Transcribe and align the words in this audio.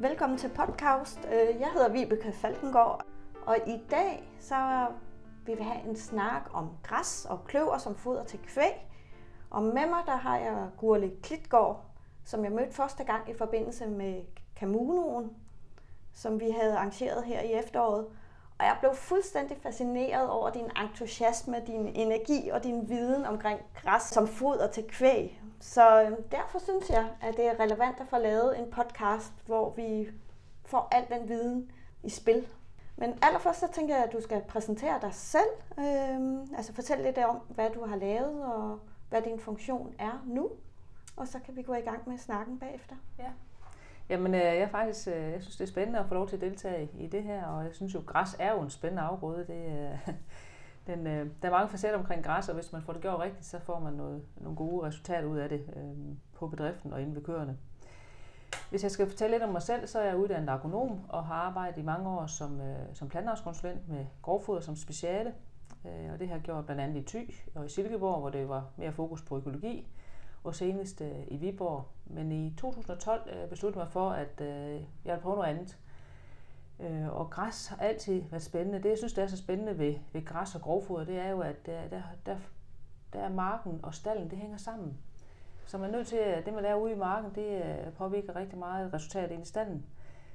Velkommen 0.00 0.38
til 0.38 0.48
podcast. 0.48 1.18
Øh, 1.24 1.60
jeg 1.60 1.70
hedder 1.72 1.88
Vibeke 1.92 2.32
Falkengård, 2.32 3.04
og 3.46 3.56
i 3.66 3.80
dag 3.90 4.32
så 4.38 4.86
vil 5.46 5.58
vi 5.58 5.62
have 5.62 5.88
en 5.88 5.96
snak 5.96 6.50
om 6.52 6.70
græs 6.82 7.26
og 7.30 7.44
kløver 7.44 7.78
som 7.78 7.94
foder 7.94 8.24
til 8.24 8.38
kvæg. 8.38 8.72
Og 9.50 9.62
med 9.62 9.72
mig 9.86 10.02
der 10.06 10.16
har 10.16 10.38
jeg 10.38 10.68
Gurli 10.78 11.10
Klitgaard, 11.22 11.84
som 12.24 12.44
jeg 12.44 12.52
mødte 12.52 12.72
første 12.72 13.04
gang 13.04 13.30
i 13.30 13.34
forbindelse 13.34 13.86
med 13.86 14.22
Kamunoen, 14.56 15.30
som 16.14 16.40
vi 16.40 16.50
havde 16.50 16.76
arrangeret 16.76 17.24
her 17.24 17.40
i 17.40 17.52
efteråret. 17.52 18.06
Og 18.60 18.66
jeg 18.66 18.76
blev 18.80 18.94
fuldstændig 18.94 19.56
fascineret 19.62 20.30
over 20.30 20.50
din 20.50 20.70
entusiasme, 20.76 21.62
din 21.66 21.86
energi 21.86 22.48
og 22.48 22.64
din 22.64 22.88
viden 22.88 23.26
omkring 23.26 23.60
græs 23.74 24.02
som 24.02 24.26
foder 24.28 24.70
til 24.70 24.84
kvæg. 24.88 25.42
Så 25.60 26.02
øhm, 26.02 26.22
derfor 26.22 26.58
synes 26.58 26.90
jeg, 26.90 27.08
at 27.22 27.36
det 27.36 27.46
er 27.46 27.60
relevant 27.60 28.00
at 28.00 28.06
få 28.06 28.18
lavet 28.18 28.58
en 28.58 28.70
podcast, 28.70 29.32
hvor 29.46 29.74
vi 29.76 30.08
får 30.64 30.88
al 30.92 31.06
den 31.18 31.28
viden 31.28 31.70
i 32.02 32.10
spil. 32.10 32.46
Men 32.96 33.18
allerførst 33.22 33.60
så 33.60 33.68
tænker 33.72 33.94
jeg, 33.94 34.04
at 34.04 34.12
du 34.12 34.20
skal 34.20 34.42
præsentere 34.48 35.00
dig 35.00 35.14
selv. 35.14 35.50
Øhm, 35.78 36.54
altså 36.56 36.72
fortælle 36.72 37.04
lidt 37.04 37.18
om, 37.18 37.36
hvad 37.48 37.70
du 37.70 37.86
har 37.86 37.96
lavet 37.96 38.44
og 38.44 38.78
hvad 39.08 39.22
din 39.22 39.40
funktion 39.40 39.94
er 39.98 40.22
nu. 40.26 40.50
Og 41.16 41.28
så 41.28 41.38
kan 41.44 41.56
vi 41.56 41.62
gå 41.62 41.74
i 41.74 41.80
gang 41.80 42.08
med 42.08 42.18
snakken 42.18 42.58
bagefter. 42.58 42.96
Ja. 43.18 43.30
Jamen, 44.10 44.34
øh, 44.34 44.40
jeg 44.40 44.58
er 44.58 44.68
faktisk, 44.68 45.08
øh, 45.08 45.32
jeg 45.32 45.42
synes, 45.42 45.56
det 45.56 45.64
er 45.64 45.68
spændende 45.68 45.98
at 45.98 46.06
få 46.06 46.14
lov 46.14 46.28
til 46.28 46.36
at 46.36 46.42
deltage 46.42 46.90
i 46.98 47.06
det 47.06 47.22
her, 47.22 47.46
og 47.46 47.64
jeg 47.64 47.74
synes 47.74 47.94
jo, 47.94 48.02
græs 48.06 48.36
er 48.38 48.52
jo 48.52 48.60
en 48.60 48.70
spændende 48.70 49.02
afgrøde. 49.02 49.46
Det, 49.46 49.90
øh, 50.08 50.14
den, 50.86 51.06
der 51.06 51.48
er 51.48 51.50
mange 51.50 51.68
facetter 51.68 51.98
omkring 51.98 52.24
græs, 52.24 52.48
og 52.48 52.54
hvis 52.54 52.72
man 52.72 52.82
får 52.82 52.92
det 52.92 53.02
gjort 53.02 53.20
rigtigt, 53.20 53.44
så 53.44 53.58
får 53.58 53.80
man 53.80 53.92
noget, 53.92 54.22
nogle 54.36 54.56
gode 54.56 54.86
resultater 54.86 55.28
ud 55.28 55.38
af 55.38 55.48
det 55.48 55.62
på 56.34 56.48
bedriften 56.48 56.92
og 56.92 57.02
inde 57.02 57.14
ved 57.14 57.22
køerne. 57.22 57.56
Hvis 58.70 58.82
jeg 58.82 58.90
skal 58.90 59.08
fortælle 59.08 59.34
lidt 59.34 59.42
om 59.42 59.48
mig 59.48 59.62
selv, 59.62 59.86
så 59.86 59.98
er 60.00 60.04
jeg 60.04 60.16
uddannet 60.16 60.48
agronom 60.48 61.00
og 61.08 61.24
har 61.24 61.34
arbejdet 61.34 61.78
i 61.78 61.84
mange 61.84 62.08
år 62.08 62.26
som, 62.26 62.60
som 62.94 63.08
plantavskonsulent 63.08 63.88
med 63.88 64.06
grovfoder 64.22 64.60
som 64.60 64.76
speciale. 64.76 65.34
Og 65.84 66.18
det 66.18 66.28
har 66.28 66.34
jeg 66.34 66.42
gjort 66.42 66.64
blandt 66.64 66.82
andet 66.82 66.96
i 66.96 67.18
Thy 67.18 67.34
og 67.54 67.66
i 67.66 67.68
Silkeborg, 67.68 68.20
hvor 68.20 68.30
det 68.30 68.48
var 68.48 68.64
mere 68.76 68.92
fokus 68.92 69.22
på 69.22 69.36
økologi, 69.36 69.88
og 70.44 70.54
senest 70.54 71.00
øh, 71.00 71.22
i 71.28 71.36
Viborg. 71.36 71.88
Men 72.06 72.32
i 72.32 72.54
2012 72.58 73.30
øh, 73.32 73.48
besluttede 73.48 73.80
jeg 73.80 73.86
mig 73.86 73.92
for, 73.92 74.10
at 74.10 74.40
øh, 74.40 74.72
jeg 74.74 74.82
ville 75.04 75.20
prøve 75.22 75.36
noget 75.36 75.48
andet. 75.48 75.78
Øh, 76.80 77.08
og 77.08 77.30
græs 77.30 77.66
har 77.66 77.76
altid 77.76 78.22
været 78.30 78.42
spændende. 78.42 78.82
Det, 78.82 78.88
jeg 78.88 78.98
synes, 78.98 79.12
der 79.12 79.22
er 79.22 79.26
så 79.26 79.36
spændende 79.36 79.78
ved, 79.78 79.94
ved 80.12 80.24
græs 80.24 80.54
og 80.54 80.60
grovfoder, 80.60 81.04
det 81.04 81.18
er 81.18 81.28
jo, 81.28 81.40
at 81.40 81.66
der, 81.66 81.88
der, 81.88 82.02
der, 82.26 82.36
der 83.12 83.20
er 83.20 83.28
marken 83.28 83.80
og 83.82 83.94
stallen, 83.94 84.30
det 84.30 84.38
hænger 84.38 84.56
sammen. 84.56 84.98
Så 85.66 85.78
man 85.78 85.90
er 85.90 85.92
nødt 85.92 86.06
til, 86.06 86.16
at 86.16 86.46
det 86.46 86.54
man 86.54 86.62
laver 86.62 86.80
ude 86.80 86.92
i 86.92 86.96
marken, 86.96 87.34
det 87.34 87.62
øh, 87.62 87.92
påvirker 87.92 88.36
rigtig 88.36 88.58
meget 88.58 88.94
resultatet 88.94 89.30
ind 89.30 89.42
i 89.42 89.46
stallen. 89.46 89.86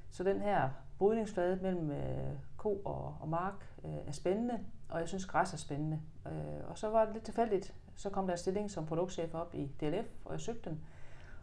Så 0.10 0.24
den 0.24 0.42
her 0.42 0.70
brydningsflade 0.98 1.60
mellem 1.62 1.92
øh, 1.92 2.34
ko 2.58 2.82
og, 2.86 3.18
og 3.20 3.30
mark 3.30 3.68
øh, 3.86 4.08
er 4.08 4.12
spændende, 4.12 4.60
og 4.90 5.00
jeg 5.00 5.08
synes, 5.08 5.26
græs 5.26 5.54
er 5.54 5.58
spændende. 5.58 6.02
Øh, 6.28 6.70
og 6.70 6.78
så 6.78 6.90
var 6.90 7.06
det 7.06 7.14
lidt 7.14 7.26
tilfældigt, 7.26 7.74
så 7.96 8.10
kom 8.10 8.28
der 8.28 8.36
stilling 8.36 8.72
som 8.72 8.86
produktchef 8.86 9.34
op 9.34 9.56
i 9.56 9.72
DLF, 9.82 10.08
og 10.26 10.32
jeg 10.32 10.40
søgte 10.40 10.70
den, 10.70 10.82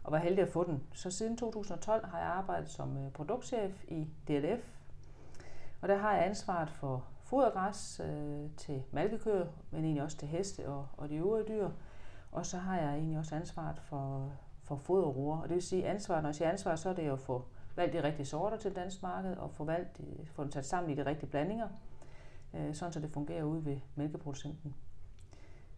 og 0.03 0.11
var 0.11 0.17
heldig 0.17 0.41
at 0.41 0.49
få 0.49 0.63
den. 0.63 0.83
Så 0.93 1.11
siden 1.11 1.37
2012 1.37 2.05
har 2.05 2.19
jeg 2.19 2.27
arbejdet 2.27 2.69
som 2.69 2.97
øh, 2.97 3.11
produktchef 3.11 3.83
i 3.87 4.07
DLF, 4.27 4.61
og 5.81 5.89
der 5.89 5.97
har 5.97 6.13
jeg 6.15 6.25
ansvaret 6.25 6.69
for 6.69 7.05
fodergræs 7.23 8.01
øh, 8.03 8.49
til 8.57 8.83
malkekøer, 8.91 9.45
men 9.71 9.83
egentlig 9.83 10.03
også 10.03 10.17
til 10.17 10.27
heste 10.27 10.69
og, 10.69 10.87
og 10.97 11.09
de 11.09 11.15
øvrige 11.15 11.47
dyr. 11.47 11.69
Og 12.31 12.45
så 12.45 12.57
har 12.57 12.79
jeg 12.79 12.93
egentlig 12.93 13.19
også 13.19 13.35
ansvaret 13.35 13.79
for, 13.79 14.31
for 14.63 14.75
foderroer. 14.75 15.37
Og 15.37 15.49
det 15.49 15.55
vil 15.55 15.63
sige 15.63 15.87
ansvar, 15.87 16.21
når 16.21 16.29
jeg 16.29 16.35
siger 16.35 16.49
ansvar, 16.49 16.75
så 16.75 16.89
er 16.89 16.93
det 16.93 17.07
jo 17.07 17.13
at 17.13 17.19
få 17.19 17.45
valgt 17.75 17.93
de 17.93 18.03
rigtige 18.03 18.25
sorter 18.25 18.57
til 18.57 18.75
dansk 18.75 19.03
marked, 19.03 19.35
og 19.35 19.51
få, 19.51 19.63
valgt, 19.63 19.99
øh, 19.99 20.25
få 20.27 20.43
dem 20.43 20.51
sat 20.51 20.65
sammen 20.65 20.91
i 20.91 20.95
de 20.95 21.05
rigtige 21.05 21.29
blandinger, 21.29 21.67
øh, 22.53 22.75
sådan 22.75 22.93
så 22.93 22.99
det 22.99 23.11
fungerer 23.11 23.43
ude 23.43 23.65
ved 23.65 23.77
mælkeproducenten. 23.95 24.75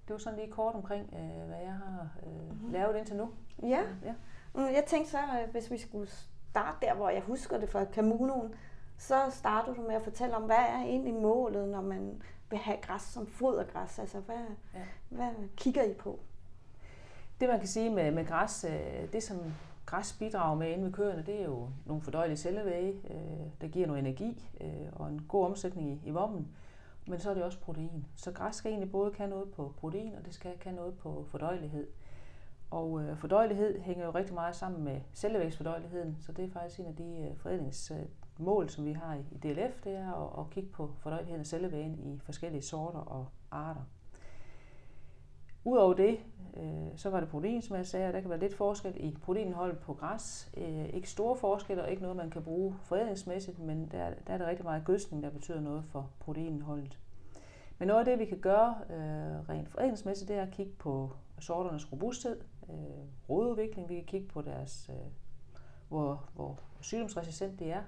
Det 0.07 0.13
var 0.13 0.17
sådan 0.17 0.39
lige 0.39 0.51
kort 0.51 0.75
omkring, 0.75 1.13
øh, 1.13 1.47
hvad 1.47 1.57
jeg 1.63 1.73
har 1.73 2.07
øh, 2.25 2.49
mm-hmm. 2.51 2.71
lavet 2.71 2.95
indtil 2.97 3.15
nu. 3.15 3.29
Ja, 3.63 3.81
Ja. 4.03 4.13
Mm, 4.53 4.61
jeg 4.61 4.83
tænkte 4.87 5.11
så, 5.11 5.17
at 5.17 5.49
hvis 5.51 5.71
vi 5.71 5.77
skulle 5.77 6.07
starte 6.49 6.85
der, 6.85 6.93
hvor 6.93 7.09
jeg 7.09 7.21
husker 7.21 7.57
det 7.59 7.69
fra 7.69 7.85
Kamunoen, 7.85 8.53
så 8.97 9.15
starter 9.29 9.73
du 9.73 9.81
med 9.81 9.95
at 9.95 10.01
fortælle 10.03 10.35
om, 10.35 10.43
hvad 10.43 10.55
er 10.55 10.81
egentlig 10.81 11.13
målet, 11.13 11.69
når 11.69 11.81
man 11.81 12.21
vil 12.49 12.59
have 12.59 12.77
græs 12.81 13.01
som 13.01 13.27
fodergræs? 13.27 13.99
Altså, 13.99 14.19
hvad, 14.19 14.35
Ja. 14.73 14.79
hvad 15.09 15.29
kigger 15.55 15.83
I 15.83 15.93
på? 15.93 16.19
Det 17.39 17.49
man 17.49 17.59
kan 17.59 17.67
sige 17.67 17.89
med, 17.89 18.11
med 18.11 18.25
græs, 18.25 18.65
øh, 18.69 19.13
det 19.13 19.23
som 19.23 19.37
græs 19.85 20.13
bidrager 20.19 20.55
med 20.55 20.69
inde 20.71 20.83
ved 20.85 20.93
køerne, 20.93 21.23
det 21.25 21.41
er 21.41 21.45
jo 21.45 21.69
nogle 21.85 22.01
fordøjelige 22.01 22.37
cellevæge, 22.37 22.93
øh, 23.09 23.47
der 23.61 23.67
giver 23.67 23.87
noget 23.87 23.99
energi 23.99 24.49
øh, 24.61 24.87
og 24.93 25.09
en 25.09 25.25
god 25.27 25.45
omsætning 25.45 25.89
i, 25.89 26.01
i 26.05 26.11
vommen. 26.11 26.47
Men 27.07 27.19
så 27.19 27.29
er 27.29 27.33
det 27.33 27.43
også 27.43 27.59
protein. 27.59 28.05
Så 28.15 28.31
græs 28.31 28.55
skal 28.55 28.69
egentlig 28.69 28.91
både 28.91 29.11
kan 29.11 29.29
noget 29.29 29.51
på 29.51 29.73
protein, 29.77 30.15
og 30.15 30.25
det 30.25 30.33
skal 30.33 30.57
kan 30.57 30.73
noget 30.73 30.97
på 30.97 31.25
fordøjelighed. 31.31 31.87
Og 32.71 33.01
øh, 33.03 33.17
fordøjelighed 33.17 33.79
hænger 33.79 34.05
jo 34.05 34.11
rigtig 34.11 34.33
meget 34.33 34.55
sammen 34.55 34.83
med 34.83 35.01
cellevægsfordøjeligheden, 35.13 36.17
så 36.21 36.31
det 36.31 36.45
er 36.45 36.49
faktisk 36.49 36.79
en 36.79 36.85
af 36.85 36.95
de 36.95 37.17
øh, 37.17 37.37
forædlingsmål, 37.37 38.69
som 38.69 38.85
vi 38.85 38.93
har 38.93 39.13
i, 39.13 39.23
i 39.31 39.37
DLF, 39.37 39.81
det 39.83 39.95
er 39.95 40.13
at, 40.13 40.45
at 40.45 40.49
kigge 40.49 40.69
på 40.69 40.93
fordøjeligheden 40.99 41.39
af 41.39 41.47
cellevægen 41.47 41.99
i 41.99 42.19
forskellige 42.19 42.61
sorter 42.61 42.99
og 42.99 43.27
arter. 43.51 43.81
Udover 45.65 45.93
det, 45.93 46.19
øh, 46.57 46.97
så 46.97 47.09
var 47.09 47.19
det 47.19 47.29
protein, 47.29 47.61
der 47.61 48.19
kan 48.21 48.29
være 48.29 48.39
lidt 48.39 48.53
forskel 48.53 48.93
i 48.97 49.17
proteinholdet 49.21 49.79
på 49.79 49.93
græs. 49.93 50.51
Øh, 50.57 50.89
ikke 50.89 51.09
store 51.09 51.35
forskelle 51.35 51.83
og 51.83 51.89
ikke 51.89 52.01
noget, 52.01 52.17
man 52.17 52.29
kan 52.29 52.43
bruge 52.43 52.75
forædlingsmæssigt, 52.83 53.59
men 53.59 53.87
der, 53.91 54.09
der 54.27 54.33
er 54.33 54.37
det 54.37 54.47
rigtig 54.47 54.65
meget 54.65 54.85
gødskning, 54.85 55.23
der 55.23 55.29
betyder 55.29 55.61
noget 55.61 55.85
for 55.85 56.09
proteinindholdet. 56.19 56.99
Men 57.79 57.87
noget 57.87 57.99
af 57.99 58.05
det, 58.05 58.19
vi 58.19 58.25
kan 58.25 58.39
gøre 58.39 58.75
øh, 58.89 59.49
rent 59.49 59.69
forædlingsmæssigt, 59.69 60.27
det 60.27 60.37
er 60.37 60.41
at 60.41 60.51
kigge 60.51 60.71
på 60.79 61.11
sorternes 61.39 61.91
robusthed, 61.91 62.41
øh, 62.69 63.29
rodudvikling. 63.29 63.89
Vi 63.89 63.95
kan 63.95 64.05
kigge 64.05 64.27
på 64.27 64.41
deres, 64.41 64.89
øh, 64.89 65.11
hvor, 65.89 66.23
hvor 66.33 66.59
sygdomsresistent 66.81 67.59
det 67.59 67.71
er. 67.71 67.83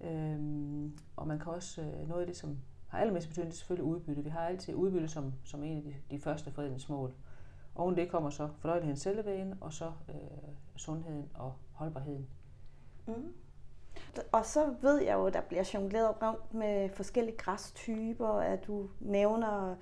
Øhm, 0.00 0.98
og 1.16 1.26
man 1.26 1.38
kan 1.38 1.52
også, 1.52 1.82
øh, 1.82 2.08
noget 2.08 2.20
af 2.20 2.26
det, 2.26 2.36
som 2.36 2.58
har 2.90 2.98
allermest 2.98 3.28
betydning, 3.28 3.50
det 3.50 3.56
er 3.56 3.58
selvfølgelig 3.58 3.84
udbytte. 3.84 4.24
Vi 4.24 4.30
har 4.30 4.40
altid 4.40 4.74
udbytte 4.74 5.08
som, 5.08 5.32
som 5.44 5.64
en 5.64 5.76
af 5.76 5.82
de, 5.82 5.94
de 6.10 6.20
første 6.20 6.50
fredningsmål. 6.50 7.12
Oven 7.74 7.96
det 7.96 8.10
kommer 8.10 8.30
så 8.30 8.48
fornøjeligheden 8.58 8.96
cellevægen, 8.96 9.54
og 9.60 9.72
så 9.72 9.92
øh, 10.08 10.14
sundheden 10.76 11.28
og 11.34 11.54
holdbarheden. 11.72 12.28
Mm. 13.06 13.32
Og 14.32 14.46
så 14.46 14.74
ved 14.80 15.02
jeg 15.02 15.14
jo, 15.14 15.26
at 15.26 15.32
der 15.32 15.40
bliver 15.40 15.70
jongleret 15.74 16.22
rundt 16.22 16.54
med 16.54 16.88
forskellige 16.88 17.36
græstyper, 17.36 18.28
at 18.28 18.66
du 18.66 18.88
nævner 19.00 19.76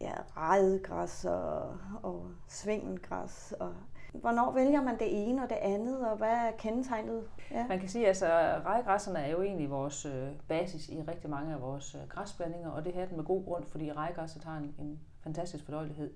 ja, 0.00 0.14
rejegræs 0.36 1.24
og, 1.24 1.78
og 2.02 2.30
svingelgræs. 2.48 3.54
Og 3.60 3.74
hvornår 4.20 4.52
vælger 4.52 4.82
man 4.82 4.98
det 4.98 5.28
ene 5.28 5.42
og 5.42 5.50
det 5.50 5.56
andet, 5.56 6.08
og 6.08 6.16
hvad 6.16 6.28
er 6.28 6.50
kendetegnet? 6.58 7.22
Ja. 7.50 7.66
Man 7.68 7.78
kan 7.78 7.88
sige, 7.88 8.02
at 8.02 8.08
altså, 8.08 8.26
rejegræsserne 8.64 9.18
er 9.18 9.30
jo 9.30 9.42
egentlig 9.42 9.70
vores 9.70 10.06
øh, 10.06 10.28
basis 10.48 10.88
i 10.88 11.02
rigtig 11.02 11.30
mange 11.30 11.54
af 11.54 11.60
vores 11.60 11.94
øh, 11.94 12.08
græsblandinger, 12.08 12.70
og 12.70 12.84
det 12.84 12.92
her 12.92 13.06
den 13.06 13.16
med 13.16 13.24
god 13.24 13.44
grund, 13.44 13.64
fordi 13.64 13.92
rejegræsset 13.92 14.44
har 14.44 14.56
en, 14.56 14.74
en 14.78 15.00
fantastisk 15.20 15.64
fordøjelighed. 15.64 16.10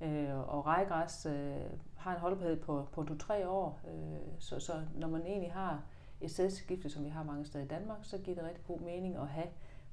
Øh, 0.00 0.38
og 0.48 0.66
rejegræs 0.66 1.26
øh, 1.26 1.56
har 1.96 2.14
en 2.14 2.20
holdbarhed 2.20 2.56
på, 2.56 2.88
på 2.92 3.06
2-3 3.10 3.46
år, 3.46 3.80
øh, 3.88 4.18
så, 4.38 4.60
så 4.60 4.72
når 4.94 5.08
man 5.08 5.26
egentlig 5.26 5.52
har 5.52 5.82
et 6.20 6.30
sædskifte, 6.30 6.88
som 6.90 7.04
vi 7.04 7.08
har 7.08 7.22
mange 7.22 7.44
steder 7.44 7.64
i 7.64 7.68
Danmark, 7.68 7.98
så 8.02 8.18
giver 8.18 8.34
det 8.36 8.44
rigtig 8.44 8.64
god 8.66 8.80
mening 8.80 9.16
at 9.16 9.28
have 9.28 9.46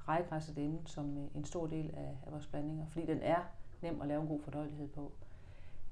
rejegræsset 0.07 0.57
inde 0.57 0.81
som 0.85 1.17
øh, 1.17 1.23
en 1.35 1.45
stor 1.45 1.67
del 1.67 1.93
af, 1.97 2.17
af 2.25 2.31
vores 2.31 2.47
blandinger, 2.47 2.85
fordi 2.85 3.05
den 3.05 3.19
er 3.21 3.39
nem 3.81 4.01
at 4.01 4.07
lave 4.07 4.21
en 4.21 4.27
god 4.27 4.39
fordøjelighed 4.39 4.87
på. 4.87 5.11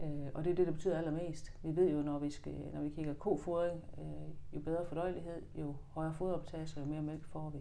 Øh, 0.03 0.27
og 0.33 0.43
det 0.43 0.51
er 0.51 0.55
det, 0.55 0.67
der 0.67 0.73
betyder 0.73 0.97
allermest. 0.97 1.53
Vi 1.63 1.75
ved 1.75 1.91
jo, 1.91 2.01
når 2.01 2.19
vi, 2.19 2.29
skal, 2.29 2.53
når 2.73 2.81
vi 2.81 2.89
kigger 2.89 3.13
kofodring, 3.13 3.83
øh, 3.97 4.55
jo 4.55 4.59
bedre 4.59 4.85
fordøjelighed, 4.85 5.41
jo 5.55 5.75
højere 5.89 6.13
foderoptagelse, 6.13 6.79
jo 6.79 6.85
mere 6.85 7.01
mælk 7.01 7.25
får 7.25 7.49
vi. 7.49 7.59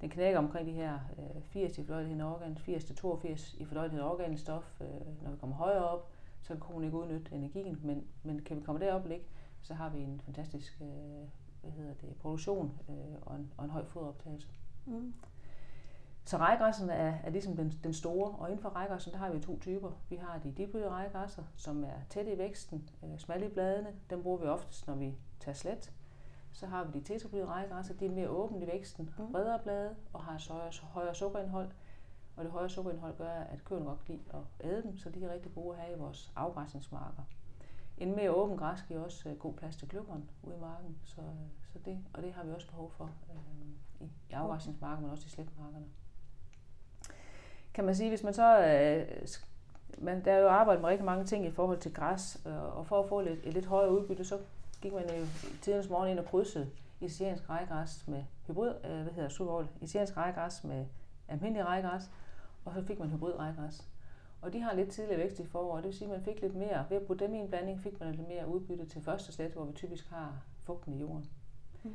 Den 0.00 0.10
knækker 0.10 0.38
omkring 0.38 0.66
de 0.66 0.72
her 0.72 0.98
øh, 1.18 1.42
80 1.42 1.78
i 1.78 1.84
fordøjelighed 1.84 2.22
organ, 2.24 2.56
80-82 2.56 3.62
i 3.62 3.64
fordøjelighed 3.64 4.04
organisk 4.04 4.42
stof. 4.42 4.80
Øh, 4.80 5.22
når 5.22 5.30
vi 5.30 5.36
kommer 5.36 5.56
højere 5.56 5.84
op, 5.84 6.10
så 6.42 6.48
kan 6.48 6.60
konen 6.60 6.84
ikke 6.84 6.96
udnytte 6.96 7.34
energien, 7.34 7.80
men, 7.82 8.04
men 8.22 8.42
kan 8.42 8.56
vi 8.56 8.62
komme 8.62 8.80
derop 8.80 9.06
ligge, 9.06 9.24
så 9.62 9.74
har 9.74 9.90
vi 9.90 9.98
en 9.98 10.20
fantastisk 10.20 10.80
øh, 10.80 11.28
hvad 11.60 11.72
hedder 11.72 11.94
det, 11.94 12.16
produktion 12.16 12.78
øh, 12.88 12.94
og, 13.22 13.36
en, 13.36 13.52
og 13.56 13.64
en 13.64 13.70
høj 13.70 13.84
foderoptagelse. 13.84 14.48
Mm. 14.86 15.14
Så 16.30 16.36
rejegræsserne 16.36 16.92
er, 16.92 17.14
er 17.24 17.30
ligesom 17.30 17.56
den, 17.56 17.70
den 17.84 17.94
store, 17.94 18.30
og 18.30 18.50
inden 18.50 18.62
for 18.62 18.70
rejegræsserne, 18.76 19.12
der 19.12 19.18
har 19.18 19.32
vi 19.32 19.40
to 19.40 19.58
typer. 19.60 19.90
Vi 20.08 20.16
har 20.16 20.38
de 20.38 20.52
dibbløde 20.52 20.88
rejegræsser, 20.88 21.42
som 21.56 21.84
er 21.84 21.98
tætte 22.08 22.32
i 22.32 22.38
væksten, 22.38 22.88
øh, 23.04 23.18
smalle 23.18 23.46
i 23.46 23.48
bladene. 23.48 23.88
Dem 24.10 24.22
bruger 24.22 24.38
vi 24.38 24.46
oftest, 24.46 24.86
når 24.86 24.94
vi 24.94 25.14
tager 25.40 25.54
slet. 25.54 25.92
Så 26.52 26.66
har 26.66 26.84
vi 26.84 26.98
de 26.98 27.04
tetrabløde 27.04 27.46
rejegræsser, 27.46 27.94
de 27.94 28.06
er 28.06 28.10
mere 28.10 28.28
åbne 28.28 28.64
i 28.64 28.66
væksten, 28.66 29.10
Mm. 29.18 29.32
bredere 29.32 29.58
blade 29.58 29.96
og 30.12 30.22
har 30.22 30.38
så 30.38 30.52
højere, 30.52 30.72
højere 30.82 31.14
sukkerindhold. 31.14 31.70
Og 32.36 32.44
det 32.44 32.52
højere 32.52 32.70
sukkerindhold 32.70 33.16
gør, 33.16 33.30
at 33.30 33.64
køerne 33.64 33.84
godt 33.84 34.04
kan 34.04 34.14
lide 34.14 34.24
at 34.34 34.66
æde 34.70 34.82
dem, 34.82 34.96
så 34.96 35.10
de 35.10 35.24
er 35.24 35.32
rigtig 35.32 35.54
gode 35.54 35.76
at 35.76 35.82
have 35.82 35.96
i 35.96 35.98
vores 35.98 36.32
afgræsningsmarker. 36.36 37.22
En 37.98 38.16
mere 38.16 38.30
åben 38.30 38.56
græs 38.56 38.82
giver 38.82 39.04
også 39.04 39.28
øh, 39.28 39.38
god 39.38 39.54
plads 39.54 39.76
til 39.76 39.88
kløveren 39.88 40.30
ude 40.42 40.56
i 40.56 40.60
marken, 40.60 40.98
så, 41.04 41.22
så 41.72 41.78
det, 41.84 41.98
og 42.14 42.22
det 42.22 42.32
har 42.32 42.44
vi 42.44 42.52
også 42.52 42.66
behov 42.66 42.90
for 42.90 43.04
øh, 43.04 43.66
i, 44.00 44.04
i 44.04 44.32
afgræsningsmarker, 44.32 45.02
men 45.02 45.10
også 45.10 45.26
i 45.26 45.30
slætmarkerne. 45.30 45.86
Kan 47.80 47.86
man 47.86 47.94
sige, 47.94 48.08
hvis 48.08 48.22
man 48.22 48.34
så... 48.34 48.58
Øh, 48.58 49.28
man, 49.98 50.24
der 50.24 50.32
er 50.32 50.38
jo 50.38 50.48
arbejdet 50.48 50.80
med 50.80 50.88
rigtig 50.90 51.04
mange 51.04 51.24
ting 51.24 51.46
i 51.46 51.50
forhold 51.50 51.78
til 51.78 51.94
græs, 51.94 52.40
øh, 52.46 52.78
og 52.78 52.86
for 52.86 53.02
at 53.02 53.08
få 53.08 53.20
lidt, 53.20 53.40
et 53.44 53.54
lidt 53.54 53.66
højere 53.66 53.92
udbytte, 53.92 54.24
så 54.24 54.38
gik 54.80 54.92
man 54.92 55.02
jo 55.02 55.26
tidens 55.62 55.88
morgen 55.88 56.10
ind 56.10 56.18
og 56.18 56.24
krydsede 56.24 56.70
iseriansk 57.00 57.50
rejegræs 57.50 58.08
med 58.08 58.24
hybrid, 58.46 58.74
øh, 58.84 59.02
hvad 59.02 59.12
hedder 59.12 59.28
suvovl, 59.28 59.68
iseriansk 59.80 60.16
rejegræs 60.16 60.64
med 60.64 60.86
almindelig 61.28 61.64
rejegræs, 61.64 62.10
og 62.64 62.74
så 62.74 62.82
fik 62.82 62.98
man 62.98 63.08
hybrid 63.08 63.38
rejegræs. 63.38 63.84
Og 64.42 64.52
de 64.52 64.60
har 64.60 64.74
lidt 64.74 64.90
tidligere 64.90 65.20
vækst 65.20 65.40
i 65.40 65.46
foråret, 65.46 65.82
det 65.82 65.88
vil 65.88 65.98
sige, 65.98 66.08
at 66.08 66.14
man 66.14 66.24
fik 66.24 66.42
lidt 66.42 66.54
mere, 66.54 66.84
ved 66.90 66.96
at 66.96 67.06
putte 67.06 67.24
dem 67.24 67.34
i 67.34 67.38
en 67.38 67.48
blanding, 67.48 67.80
fik 67.80 68.00
man 68.00 68.14
lidt 68.14 68.28
mere 68.28 68.48
udbytte 68.48 68.86
til 68.86 69.02
første 69.02 69.32
slæt, 69.32 69.52
hvor 69.52 69.64
vi 69.64 69.72
typisk 69.72 70.10
har 70.10 70.42
fugten 70.58 70.94
i 70.94 71.00
jorden. 71.00 71.30
Mm. 71.82 71.94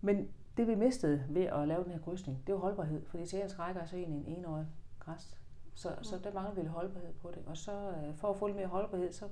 Men 0.00 0.28
det 0.56 0.66
vi 0.66 0.74
mistede 0.74 1.24
ved 1.28 1.42
at 1.42 1.68
lave 1.68 1.84
den 1.84 1.92
her 1.92 2.00
krydsning, 2.00 2.46
det 2.46 2.54
var 2.54 2.60
holdbarhed, 2.60 3.06
for 3.06 3.18
italiensk 3.18 3.58
rækker 3.58 3.82
er 3.82 3.86
så 3.86 3.96
egentlig 3.96 4.26
en 4.26 4.38
enårig 4.38 4.66
græs. 4.98 5.38
Så, 5.74 5.94
mm. 5.98 6.04
så 6.04 6.18
der 6.18 6.32
mangler 6.32 6.62
vi 6.62 6.68
holdbarhed 6.68 7.12
på 7.12 7.30
det. 7.30 7.42
Og 7.46 7.56
så 7.56 7.90
øh, 7.90 8.14
for 8.16 8.30
at 8.30 8.38
få 8.38 8.46
lidt 8.46 8.56
mere 8.56 8.66
holdbarhed, 8.66 9.12
så 9.12 9.28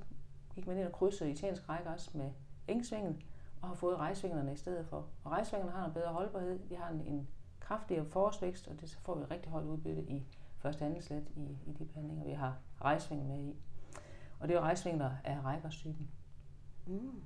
gik 0.55 0.67
man 0.67 0.77
ind 0.77 0.85
og 0.87 0.91
krydsede 0.91 1.31
italiensk 1.31 1.69
rækgræs 1.69 2.13
med 2.13 2.31
engsvingen, 2.67 3.21
og 3.61 3.67
har 3.67 3.75
fået 3.75 3.97
rejsvingerne 3.97 4.53
i 4.53 4.55
stedet 4.55 4.85
for. 4.85 5.07
Og 5.23 5.31
rejsvingerne 5.31 5.71
har 5.71 5.85
en 5.85 5.93
bedre 5.93 6.13
holdbarhed, 6.13 6.59
de 6.69 6.75
har 6.75 6.89
en, 6.89 7.01
en 7.01 7.27
kraftigere 7.59 8.05
forårsvækst, 8.05 8.67
og 8.67 8.81
det 8.81 8.89
så 8.89 8.99
får 8.99 9.15
vi 9.15 9.23
rigtig 9.23 9.51
højt 9.51 9.65
udbytte 9.65 10.03
i 10.03 10.25
første 10.57 10.85
anden 10.85 11.01
slet 11.01 11.27
i, 11.35 11.57
i 11.67 11.73
de 11.73 11.85
behandlinger, 11.85 12.23
vi 12.23 12.31
har 12.31 12.57
rejsvingen 12.81 13.27
med 13.27 13.39
i. 13.39 13.55
Og 14.39 14.47
det 14.47 14.55
er 14.55 14.59
jo 14.59 14.65
rejsvinger 14.65 15.11
af 15.23 15.43
rækkerstypen. 15.43 16.09
Mm. 16.87 17.23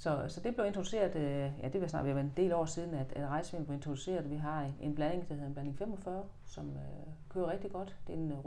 Så, 0.00 0.24
så 0.28 0.40
det 0.40 0.54
blev 0.54 0.66
introduceret, 0.66 1.16
øh, 1.16 1.52
ja 1.62 1.68
det 1.68 1.80
vil 1.80 1.88
snart 1.88 2.04
være 2.04 2.20
en 2.20 2.32
del 2.36 2.52
år 2.52 2.64
siden, 2.64 2.94
at, 2.94 3.12
at 3.12 3.28
rejsevin 3.28 3.64
blev 3.64 3.74
introduceret. 3.74 4.30
Vi 4.30 4.36
har 4.36 4.62
en, 4.62 4.74
en 4.80 4.94
blanding, 4.94 5.28
der 5.28 5.34
hedder 5.34 5.46
en 5.46 5.52
blanding 5.52 5.78
45, 5.78 6.24
som 6.44 6.68
øh, 6.68 7.12
kører 7.28 7.50
rigtig 7.50 7.72
godt. 7.72 7.96
Det 8.06 8.12
er 8.12 8.18
en 8.18 8.32
øh, 8.32 8.38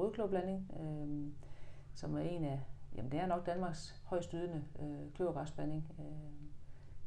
øh, 0.79 1.31
som 1.93 2.15
er 2.15 2.19
en 2.19 2.43
af, 2.43 2.59
jamen 2.95 3.11
det 3.11 3.19
er 3.19 3.25
nok 3.25 3.45
Danmarks 3.45 4.01
højst 4.05 4.31
ydende 4.31 4.63
øh, 4.81 5.13
kløvergræsblanding. 5.15 5.91
Øh, 5.99 6.05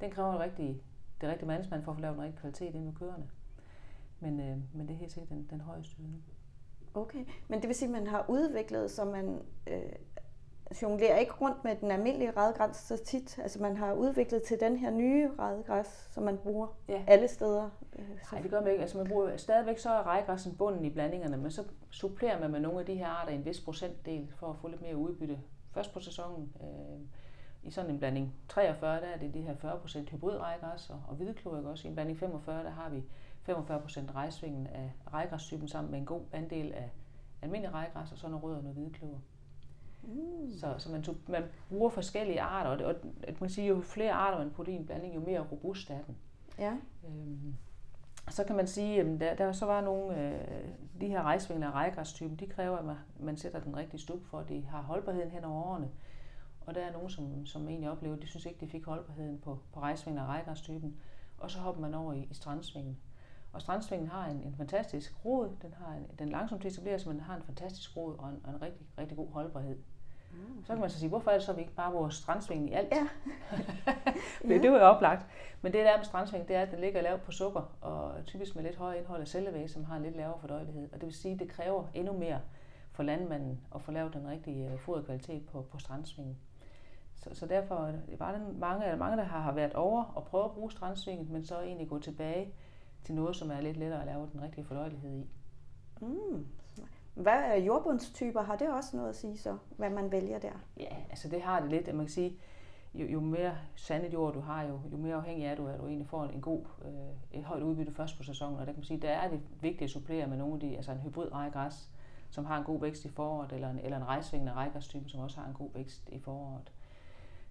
den 0.01 0.11
kræver 0.11 0.39
rigtig, 0.39 0.83
det 1.21 1.29
rigtige 1.29 1.49
management 1.49 1.85
for 1.85 1.93
at 1.93 1.97
få 1.97 2.03
lavet 2.03 2.17
en 2.17 2.23
rigtig 2.23 2.41
kvalitet 2.41 2.75
ind 2.75 2.85
med 2.85 2.95
køerne. 2.95 3.29
Men, 4.21 4.41
øh, 4.41 4.57
men 4.75 4.89
det 4.89 4.95
er 4.95 4.99
helt 4.99 5.13
sikkert 5.13 5.31
den, 5.31 5.47
den 5.51 5.61
højst 5.61 5.97
ydende. 6.01 6.19
Okay, 6.95 7.25
men 7.49 7.61
det 7.61 7.69
vil 7.69 7.77
sige, 7.77 7.89
at 7.89 7.93
man 7.93 8.07
har 8.07 8.27
udviklet, 8.29 8.91
så 8.91 9.05
man 9.05 9.43
øh, 9.67 9.93
jonglerer 10.83 11.19
ikke 11.19 11.33
rundt 11.33 11.65
med 11.65 11.77
den 11.77 11.91
almindelige 11.91 12.33
redegræs 12.37 12.77
så 12.77 12.97
tit. 12.97 13.39
Altså 13.39 13.63
man 13.63 13.77
har 13.77 13.93
udviklet 13.93 14.43
til 14.43 14.61
den 14.61 14.77
her 14.77 14.91
nye 14.91 15.31
redegræs, 15.39 16.09
som 16.11 16.23
man 16.23 16.39
bruger 16.39 16.67
ja. 16.89 17.03
alle 17.07 17.29
steder. 17.29 17.71
Nej, 18.33 18.41
det 18.41 18.51
gør 18.51 18.61
man 18.61 18.71
ikke. 18.71 18.83
Altså 18.83 18.99
man 18.99 19.09
bruger 19.09 19.37
stadigvæk 19.37 19.79
så 19.79 19.91
er 19.91 20.03
rejegræssen 20.03 20.57
bunden 20.57 20.85
i 20.85 20.91
blandingerne, 20.91 21.37
men 21.37 21.51
så 21.51 21.65
supplerer 21.91 22.41
man 22.41 22.51
med 22.51 22.61
nogle 22.61 22.81
af 22.81 22.87
de 22.87 22.95
her 22.95 23.07
arter 23.07 23.33
en 23.33 23.45
vis 23.45 23.61
procentdel 23.61 24.33
for 24.37 24.51
at 24.51 24.57
få 24.57 24.69
lidt 24.69 24.83
mere 24.83 24.97
udbytte 24.97 25.39
først 25.71 25.93
på 25.93 26.01
sæsonen. 26.01 26.53
Øh, 26.61 27.01
I 27.63 27.71
sådan 27.71 27.91
en 27.91 27.99
blanding 27.99 28.35
43, 28.49 29.01
der 29.01 29.07
er 29.07 29.19
det 29.19 29.35
de 29.35 29.41
her 29.41 29.55
40% 29.55 30.11
hybridrejegræs 30.11 30.91
og, 30.91 31.03
og 31.09 31.15
hvidklor, 31.15 31.57
ikke 31.57 31.69
også? 31.69 31.87
I 31.87 31.89
en 31.89 31.95
blanding 31.95 32.19
45, 32.19 32.65
der 32.65 32.71
har 32.71 32.89
vi 32.89 33.03
45% 33.49 34.15
rejsvingen 34.15 34.67
af 34.67 34.93
rejegræstypen 35.13 35.69
sammen 35.69 35.91
med 35.91 35.99
en 35.99 36.07
god 36.07 36.23
andel 36.33 36.73
af 36.73 36.91
almindelig 37.43 37.75
rejegræs 37.75 38.13
og 38.13 38.19
så 38.19 38.29
noget 38.29 38.43
rød 38.43 38.55
og 38.55 38.63
noget 38.63 38.77
hvidklor. 38.77 39.21
Mm. 40.07 40.59
Så, 40.59 40.75
så 40.79 40.93
man, 40.93 41.03
tog, 41.03 41.17
man 41.29 41.43
bruger 41.69 41.91
forskellige 41.91 42.41
arter, 42.41 42.71
og, 42.71 42.79
det, 42.79 42.87
og 42.87 42.95
man 43.27 43.35
kan 43.35 43.49
sige, 43.49 43.69
jo 43.69 43.81
flere 43.81 44.13
arter 44.13 44.39
man 44.39 44.51
putter 44.51 44.73
i 44.73 44.77
en 44.77 44.87
blanding, 44.87 45.15
jo 45.15 45.21
mere 45.21 45.41
robust 45.53 45.91
er 45.91 46.03
den. 46.07 46.17
Ja. 46.59 46.73
Øhm, 47.09 47.55
så 48.29 48.45
kan 48.45 48.57
man 48.57 48.67
sige, 48.67 49.01
at 49.01 49.21
der, 49.21 49.35
der 49.35 49.53
så 49.53 49.67
var 49.67 49.81
nogle, 49.81 50.21
øh, 50.21 50.69
de 51.01 51.07
her 51.09 51.23
rejsvinger 51.23 51.69
af 51.69 51.73
rejegræstypen, 51.73 52.37
de 52.37 52.47
kræver, 52.47 52.77
at 52.77 52.85
man, 52.85 52.97
man 53.21 53.37
sætter 53.37 53.61
den 53.61 53.77
rigtige 53.77 54.01
stup, 54.01 54.25
for 54.25 54.39
at 54.39 54.49
de 54.49 54.65
har 54.65 54.83
holdbarheden 54.83 55.31
hen 55.31 55.45
over 55.45 55.65
årene. 55.65 55.91
Og 56.67 56.75
der 56.75 56.81
er 56.81 56.93
nogen, 56.93 57.11
som, 57.11 57.47
som 57.47 57.69
egentlig 57.69 57.91
oplever, 57.91 58.17
at 58.17 58.23
de 58.23 58.27
synes 58.27 58.47
ikke, 58.47 58.61
de 58.61 58.69
fik 58.69 58.85
holdbarheden 58.85 59.39
på, 59.39 59.59
på 59.73 59.81
rejsvinger 59.81 60.23
af 60.23 60.27
rejegræstypen. 60.27 60.97
Og 61.39 61.51
så 61.51 61.59
hopper 61.59 61.83
man 61.83 61.95
over 61.95 62.13
i, 62.13 62.29
i 62.31 62.35
strandsvingen. 62.35 62.99
Og 63.53 63.63
strandsvingen 63.63 64.09
har 64.09 64.27
en, 64.27 64.43
en 64.43 64.55
fantastisk 64.57 65.25
rod, 65.25 65.49
den, 65.63 65.75
har 65.75 65.95
en, 65.95 66.07
den 66.19 66.29
langsomt 66.29 66.65
etableres, 66.65 67.07
men 67.07 67.17
den 67.17 67.25
har 67.25 67.37
en 67.37 67.43
fantastisk 67.43 67.97
rod 67.97 68.19
og 68.19 68.29
en, 68.29 68.41
og 68.45 68.51
en 68.51 68.63
rigtig, 68.63 68.87
rigtig 68.99 69.17
god 69.17 69.31
holdbarhed. 69.31 69.79
Mm. 70.37 70.65
Så 70.65 70.73
kan 70.73 70.81
man 70.81 70.91
så 70.91 70.99
sige, 70.99 71.09
hvorfor 71.09 71.31
er 71.31 71.35
det 71.35 71.43
så, 71.43 71.51
at 71.51 71.57
vi 71.57 71.63
ikke 71.63 71.75
bare 71.75 71.93
bruger 71.93 72.09
strandsvingen 72.09 72.69
i 72.69 72.73
alt? 72.73 72.89
Ja. 72.93 73.09
det, 74.49 74.63
det 74.63 74.73
var 74.73 74.79
jo 74.79 74.85
oplagt. 74.85 75.27
Men 75.63 75.73
det 75.73 75.85
der 75.85 75.91
er 75.91 75.97
med 75.97 76.05
strandsvingen, 76.05 76.49
det 76.49 76.57
er, 76.57 76.63
at 76.63 76.71
den 76.71 76.81
ligger 76.81 77.03
lavt 77.03 77.23
på 77.23 77.33
sukker, 77.33 77.77
og 77.81 78.13
typisk 78.25 78.55
med 78.55 78.65
lidt 78.65 78.77
højere 78.77 78.99
indhold 78.99 79.21
af 79.21 79.29
cellevæge, 79.29 79.69
som 79.69 79.85
har 79.85 79.97
en 79.97 80.03
lidt 80.03 80.17
lavere 80.17 80.41
fordøjelighed. 80.41 80.89
Og 80.93 81.01
det 81.01 81.07
vil 81.07 81.15
sige, 81.15 81.35
at 81.35 81.41
det 81.41 81.49
kræver 81.49 81.85
endnu 81.95 82.13
mere 82.13 82.41
for 82.93 83.03
landmanden 83.03 83.61
at 83.75 83.83
få 83.83 83.93
lavet 83.93 84.15
den 84.15 84.29
rigtige 84.29 84.71
øh, 84.73 84.79
foderkvalitet 84.79 85.47
på, 85.47 85.63
på 85.63 85.79
strandsvingen. 85.79 86.37
Så, 87.17 87.31
så 87.33 87.47
derfor 87.47 87.77
det 87.85 88.21
var 88.21 88.33
der 88.33 88.39
mange, 88.59 88.97
mange, 88.97 89.17
der 89.17 89.25
har 89.25 89.53
været 89.53 89.73
over 89.73 90.05
og 90.05 90.25
prøve 90.25 90.45
at 90.45 90.51
bruge 90.51 90.71
strandsvingen, 90.71 91.33
men 91.33 91.45
så 91.45 91.61
egentlig 91.61 91.89
gå 91.89 91.99
tilbage 91.99 92.53
til 93.05 93.15
noget, 93.15 93.37
som 93.37 93.51
er 93.51 93.61
lidt 93.61 93.77
lettere 93.77 94.01
at 94.01 94.07
lave 94.07 94.29
den 94.33 94.43
rigtige 94.43 94.65
fordøjelighed 94.65 95.19
i. 95.19 95.27
Mm. 96.01 96.47
Hvad 97.17 97.33
er 97.33 97.57
jordbundstyper? 97.57 98.43
Har 98.43 98.57
det 98.57 98.73
også 98.73 98.97
noget 98.97 99.09
at 99.09 99.17
sige 99.17 99.39
så, 99.39 99.57
hvad 99.77 99.91
man 99.91 100.13
vælger 100.13 100.39
der? 100.39 100.53
Ja, 100.77 100.97
altså 101.11 101.29
det 101.29 101.43
har 101.43 101.61
det 101.61 101.71
lidt. 101.71 101.87
Man 101.87 102.07
kan 102.07 102.09
sige, 102.09 102.39
jo, 102.95 103.07
jo 103.07 103.21
mere 103.21 103.55
sandet 103.77 104.13
jord 104.13 104.35
du 104.35 104.41
har, 104.41 104.63
jo, 104.63 104.81
jo 104.93 104.97
mere 104.97 105.15
afhængig 105.15 105.47
er 105.47 105.55
du, 105.55 105.67
at 105.67 105.81
du 105.81 105.87
egentlig 105.87 106.07
får 106.07 106.25
en 106.25 106.41
god, 106.41 106.61
øh, 106.85 107.39
et 107.39 107.45
højt 107.45 107.63
udbytte 107.63 107.93
først 107.93 108.17
på 108.17 108.23
sæsonen. 108.23 108.59
Og 108.59 108.67
der 108.67 108.73
kan 108.73 108.79
man 108.79 108.85
sige, 108.85 109.01
der 109.01 109.11
er 109.11 109.31
det 109.31 109.41
vigtigt 109.61 109.83
at 109.83 109.91
supplere 109.91 110.27
med 110.27 110.37
nogle 110.37 110.55
af 110.55 110.61
de, 110.61 110.77
altså 110.77 110.93
en 110.93 110.99
hybrid 110.99 111.33
rejegræs, 111.33 111.91
som 112.31 112.45
har 112.45 112.59
en 112.59 112.65
god 112.65 112.81
vækst 112.81 113.05
i 113.05 113.09
foråret, 113.09 113.53
eller 113.53 113.71
en, 113.71 113.79
eller 113.79 113.97
en 113.97 114.07
rejsvingende 114.07 114.53
rejegræstype, 114.53 115.09
som 115.09 115.21
også 115.21 115.41
har 115.41 115.49
en 115.49 115.55
god 115.55 115.71
vækst 115.75 116.09
i 116.13 116.19
foråret. 116.19 116.73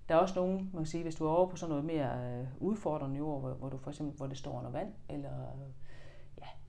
Der 0.10 0.16
er 0.16 0.20
også 0.20 0.40
nogle, 0.40 0.56
man 0.56 0.84
kan 0.84 0.86
sige, 0.86 1.04
hvis 1.04 1.16
du 1.16 1.26
er 1.26 1.30
over 1.30 1.48
på 1.48 1.56
sådan 1.56 1.70
noget 1.70 1.86
mere 1.86 2.40
øh, 2.40 2.48
udfordrende 2.60 3.18
jord, 3.18 3.40
hvor, 3.40 3.54
hvor, 3.54 3.70
du 3.70 3.78
for 3.78 3.90
eksempel, 3.90 4.18
hvor 4.18 4.28
det 4.28 4.38
står 4.38 4.58
under 4.58 4.72
vand, 4.72 4.94
eller 5.10 5.32
øh, 5.32 5.72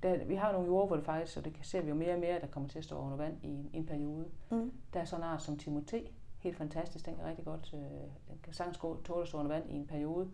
der, 0.02 0.24
vi 0.24 0.34
har 0.34 0.52
nogle 0.52 0.66
jord, 0.66 0.86
hvor 0.86 0.96
det 0.96 1.04
faktisk, 1.04 1.36
og 1.36 1.44
det 1.44 1.56
ser 1.62 1.82
vi 1.82 1.88
jo 1.88 1.94
mere 1.94 2.14
og 2.14 2.20
mere, 2.20 2.40
der 2.40 2.46
kommer 2.46 2.68
til 2.68 2.78
at 2.78 2.84
stå 2.84 2.98
under 2.98 3.16
vand 3.16 3.44
i 3.44 3.48
en, 3.48 3.70
en 3.72 3.86
periode. 3.86 4.28
Mm. 4.50 4.72
Der 4.92 5.00
er 5.00 5.04
sådan 5.04 5.24
en 5.24 5.30
art 5.30 5.42
som 5.42 5.58
Timote, 5.58 6.02
helt 6.38 6.56
fantastisk, 6.56 7.06
den 7.06 7.16
kan 7.16 7.24
rigtig 7.24 7.44
godt, 7.44 7.70
øh, 7.74 7.80
den 8.28 8.38
kan 8.42 8.52
sagtens 8.52 8.78
gå, 8.78 9.02
tåle 9.02 9.22
at 9.22 9.28
stå 9.28 9.38
under 9.38 9.52
vand 9.52 9.70
i 9.70 9.74
en 9.74 9.86
periode, 9.86 10.30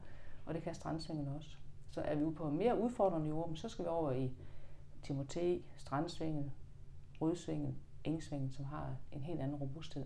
og 0.47 0.55
det 0.55 0.63
kan 0.63 0.75
strandsvingen 0.75 1.29
også. 1.29 1.57
Så 1.91 2.01
er 2.01 2.15
vi 2.15 2.25
ude 2.25 2.35
på 2.35 2.51
mere 2.51 2.81
udfordrende 2.81 3.29
jord, 3.29 3.51
så 3.55 3.69
skal 3.69 3.85
vi 3.85 3.89
over 3.89 4.13
i 4.13 4.33
Timote, 5.03 5.63
strandsvingen, 5.77 6.53
rødsvingen, 7.21 7.79
engsvingen, 8.05 8.51
som 8.51 8.65
har 8.65 8.97
en 9.13 9.23
helt 9.23 9.41
anden 9.41 9.57
robusthed. 9.57 10.05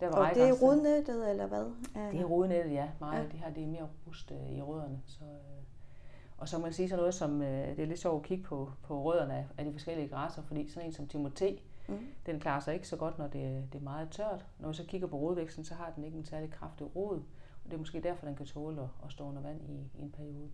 Der 0.00 0.08
var 0.08 0.28
og 0.28 0.34
det 0.34 0.48
er 0.48 0.52
rodnettet, 0.52 1.30
eller 1.30 1.46
hvad? 1.46 1.64
Det 2.12 2.20
er 2.20 2.24
rodnettet, 2.24 2.72
ja. 2.72 2.90
Meget. 3.00 3.22
Ja. 3.22 3.28
Det 3.28 3.32
her 3.32 3.54
det 3.54 3.62
er 3.62 3.66
mere 3.66 3.82
robust 3.82 4.30
øh, 4.30 4.50
i 4.50 4.62
rødderne. 4.62 5.00
Så, 5.06 5.24
øh, 5.24 5.64
og 6.38 6.48
så 6.48 6.58
må 6.58 6.62
man 6.62 6.72
sige 6.72 6.88
sådan 6.88 6.98
noget 6.98 7.14
som, 7.14 7.42
øh, 7.42 7.76
det 7.76 7.78
er 7.78 7.86
lidt 7.86 8.00
sjovt 8.00 8.22
at 8.22 8.28
kigge 8.28 8.44
på, 8.44 8.72
på 8.82 9.02
rødderne 9.02 9.34
af, 9.34 9.46
af 9.58 9.64
de 9.64 9.72
forskellige 9.72 10.08
græsser, 10.08 10.42
fordi 10.42 10.68
sådan 10.68 10.86
en 10.86 10.92
som 10.92 11.08
Timote, 11.08 11.58
mm. 11.88 11.98
den 12.26 12.40
klarer 12.40 12.60
sig 12.60 12.74
ikke 12.74 12.88
så 12.88 12.96
godt, 12.96 13.18
når 13.18 13.26
det, 13.26 13.72
det 13.72 13.78
er 13.78 13.82
meget 13.82 14.10
tørt. 14.10 14.46
Når 14.58 14.68
vi 14.68 14.74
så 14.74 14.84
kigger 14.84 15.08
på 15.08 15.16
rodvæksten, 15.16 15.64
så 15.64 15.74
har 15.74 15.92
den 15.96 16.04
ikke 16.04 16.18
en 16.18 16.24
særlig 16.24 16.50
kraftig 16.50 16.96
rod, 16.96 17.16
og 17.64 17.64
det 17.64 17.72
er 17.72 17.78
måske 17.78 18.00
derfor, 18.00 18.26
den 18.26 18.36
kan 18.36 18.46
tåle 18.46 18.80
at, 18.80 18.88
at 19.04 19.12
stå 19.12 19.24
under 19.24 19.42
vand 19.42 19.60
i, 19.68 19.90
i 19.98 20.02
en 20.02 20.10
periode. 20.10 20.48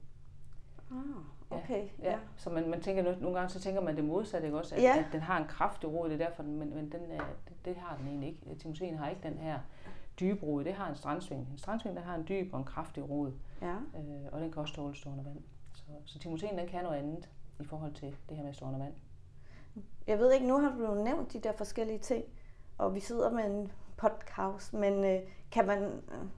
Ah, 0.91 1.59
okay. 1.59 1.89
Ja, 2.03 2.11
ja. 2.11 2.19
Så 2.37 2.51
man, 2.51 2.71
man 2.71 2.81
tænker, 2.81 3.19
nogle 3.21 3.39
gange 3.39 3.49
så 3.49 3.61
tænker 3.61 3.81
man 3.81 3.97
det 3.97 4.05
modsatte, 4.05 4.47
ikke 4.47 4.59
også? 4.59 4.75
At, 4.75 4.83
ja. 4.83 4.99
at 4.99 5.07
den 5.13 5.21
har 5.21 5.39
en 5.39 5.49
kraftig 5.49 5.93
rod, 5.93 6.11
det 6.11 6.21
er 6.21 6.27
derfor, 6.27 6.43
men, 6.43 6.75
men 6.75 6.93
den, 6.93 7.01
det, 7.11 7.65
det, 7.65 7.77
har 7.77 7.97
den 7.97 8.07
egentlig 8.09 8.29
ikke. 8.29 8.55
Timoteen 8.59 8.99
har 8.99 9.09
ikke 9.09 9.23
den 9.23 9.39
her 9.39 9.59
dybe 10.21 10.47
rod, 10.47 10.65
det 10.65 10.75
har 10.75 10.89
en 10.89 10.97
strandsving. 10.97 11.49
En 11.53 11.59
strandsving, 11.59 11.97
der 11.97 12.03
har 12.03 12.15
en 12.15 12.25
dyb 12.29 12.53
og 12.53 12.59
en 12.59 12.65
kraftig 12.65 13.11
rod, 13.11 13.33
ja. 13.63 13.75
øh, 13.75 14.33
og 14.33 14.41
den 14.41 14.53
kan 14.53 14.63
også 14.63 14.75
tåle 14.75 14.97
stå 14.97 15.11
under 15.11 15.25
vand. 15.25 15.39
Så, 15.87 15.93
så 16.05 16.19
Timoteen, 16.19 16.59
den 16.59 16.69
kan 16.69 16.85
noget 16.85 16.99
andet 16.99 17.29
i 17.61 17.65
forhold 17.65 17.95
til 17.95 18.17
det 18.29 18.37
her 18.37 18.43
med 18.43 18.51
at 18.51 18.57
stå 18.57 18.67
under 18.67 18.79
vand. 18.79 18.95
Jeg 20.07 20.19
ved 20.19 20.33
ikke, 20.33 20.47
nu 20.47 20.59
har 20.61 20.77
du 20.77 20.85
jo 20.85 20.95
nævnt 21.05 21.33
de 21.33 21.41
der 21.41 21.53
forskellige 21.53 21.99
ting, 21.99 22.25
og 22.79 22.95
vi 22.95 23.01
sidder 23.01 23.31
med 23.31 23.45
en 23.45 23.73
podcast, 23.97 24.75
men 24.75 25.05
øh, 25.05 25.21
kan 25.51 25.67
man 25.67 25.83
øh, 25.83 26.29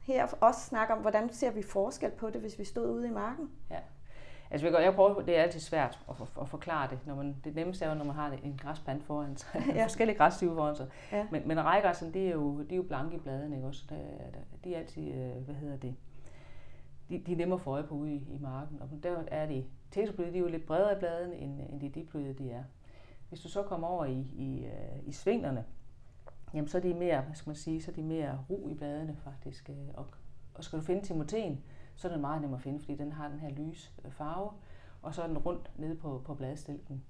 her 0.00 0.26
også 0.40 0.60
snakke 0.60 0.94
om, 0.94 1.00
hvordan 1.00 1.32
ser 1.32 1.50
vi 1.50 1.62
forskel 1.62 2.10
på 2.10 2.30
det, 2.30 2.40
hvis 2.40 2.58
vi 2.58 2.64
stod 2.64 2.90
ude 2.90 3.08
i 3.08 3.10
marken? 3.10 3.50
Ja. 3.70 3.78
Altså, 4.50 4.78
jeg 4.78 4.94
prøver, 4.94 5.22
det 5.22 5.38
er 5.38 5.42
altid 5.42 5.60
svært 5.60 5.98
at, 6.08 6.16
for, 6.16 6.40
at 6.40 6.48
forklare 6.48 6.90
det. 6.90 6.98
Når 7.06 7.14
man, 7.14 7.36
det 7.44 7.54
nemmeste 7.54 7.84
er 7.84 7.88
jo, 7.88 7.94
når 7.94 8.04
man 8.04 8.14
har 8.14 8.30
en 8.42 8.58
græspand 8.62 9.02
foran 9.02 9.36
sig, 9.36 9.64
ja. 9.74 9.84
forskellige 9.88 10.16
græstyper 10.16 10.54
foran 10.54 10.76
sig. 10.76 10.88
Ja. 11.12 11.26
Men, 11.30 11.48
men 11.48 11.60
rejgræserne, 11.60 12.12
det 12.12 12.26
er 12.26 12.32
jo, 12.32 12.62
de 12.62 12.74
er 12.74 12.76
jo 12.76 12.82
blanke 12.82 13.16
i 13.16 13.18
bladene, 13.18 13.56
ikke 13.56 13.68
også? 13.68 13.82
Der, 13.88 13.96
der, 14.32 14.38
de 14.64 14.74
er 14.74 14.78
altid, 14.78 15.14
øh, 15.14 15.44
hvad 15.44 15.54
hedder 15.54 15.76
det, 15.76 15.96
de, 17.08 17.18
de 17.18 17.32
er 17.32 17.36
nemmere 17.36 17.56
at 17.58 17.60
få 17.60 17.70
øje 17.70 17.84
på 17.84 17.94
ude 17.94 18.14
i, 18.14 18.16
i 18.16 18.38
marken. 18.40 18.82
Og 18.82 18.88
der 19.02 19.24
er 19.26 19.46
de, 19.46 19.64
tesopløde, 19.90 20.32
de 20.32 20.36
er 20.36 20.40
jo 20.40 20.48
lidt 20.48 20.66
bredere 20.66 20.96
i 20.96 20.98
bladene, 20.98 21.36
end, 21.36 21.60
end 21.70 21.80
de 21.80 21.88
dipløde, 21.88 22.32
de 22.32 22.50
er. 22.50 22.64
Hvis 23.28 23.40
du 23.40 23.48
så 23.48 23.62
kommer 23.62 23.88
over 23.88 24.04
i, 24.04 24.20
i, 24.20 24.64
øh, 24.64 25.08
i 25.08 25.12
svingerne, 25.12 25.64
jamen 26.54 26.68
så 26.68 26.78
er 26.78 26.82
de 26.82 26.94
mere, 26.94 27.20
hvad 27.20 27.34
skal 27.34 27.48
man 27.48 27.56
sige, 27.56 27.82
så 27.82 27.90
er 27.90 27.94
de 27.94 28.02
mere 28.02 28.44
ro 28.50 28.68
i 28.68 28.74
bladene 28.74 29.16
faktisk, 29.24 29.70
øh, 29.70 29.88
og, 29.94 30.06
og 30.54 30.64
skal 30.64 30.78
du 30.78 30.84
finde 30.84 31.02
timoten, 31.02 31.62
så 31.96 32.08
er 32.08 32.12
den 32.12 32.20
meget 32.20 32.42
nem 32.42 32.54
at 32.54 32.60
finde, 32.60 32.80
fordi 32.80 32.94
den 32.96 33.12
har 33.12 33.28
den 33.28 33.38
her 33.38 33.50
lys 33.50 33.92
øh, 34.04 34.10
farve, 34.10 34.50
og 35.02 35.14
så 35.14 35.22
er 35.22 35.26
den 35.26 35.38
rundt 35.38 35.70
nede 35.78 35.94
på, 35.94 36.22
på 36.24 36.34
bladstilken. 36.34 37.02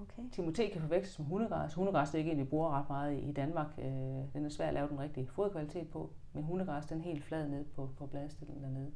Okay. 0.00 0.22
Timote 0.32 0.68
kan 0.68 0.80
forveksles 0.80 1.18
med 1.18 1.26
hundegræs. 1.26 1.74
Hundegræs 1.74 2.10
det 2.10 2.14
er 2.14 2.18
ikke 2.18 2.32
en, 2.32 2.38
vi 2.38 2.44
bruger 2.44 2.70
ret 2.70 2.88
meget 2.88 3.22
i 3.22 3.32
Danmark. 3.32 3.66
Øh, 3.78 3.84
den 4.32 4.44
er 4.44 4.48
svær 4.48 4.66
at 4.66 4.74
lave 4.74 4.88
den 4.88 5.00
rigtige 5.00 5.26
foderkvalitet 5.26 5.88
på, 5.88 6.10
men 6.32 6.44
hundegræs 6.44 6.86
den 6.86 6.98
er 6.98 7.02
helt 7.02 7.24
flad 7.24 7.48
ned 7.48 7.64
på, 7.64 7.90
på 7.96 8.06
bladstilken 8.06 8.62
dernede. 8.62 8.92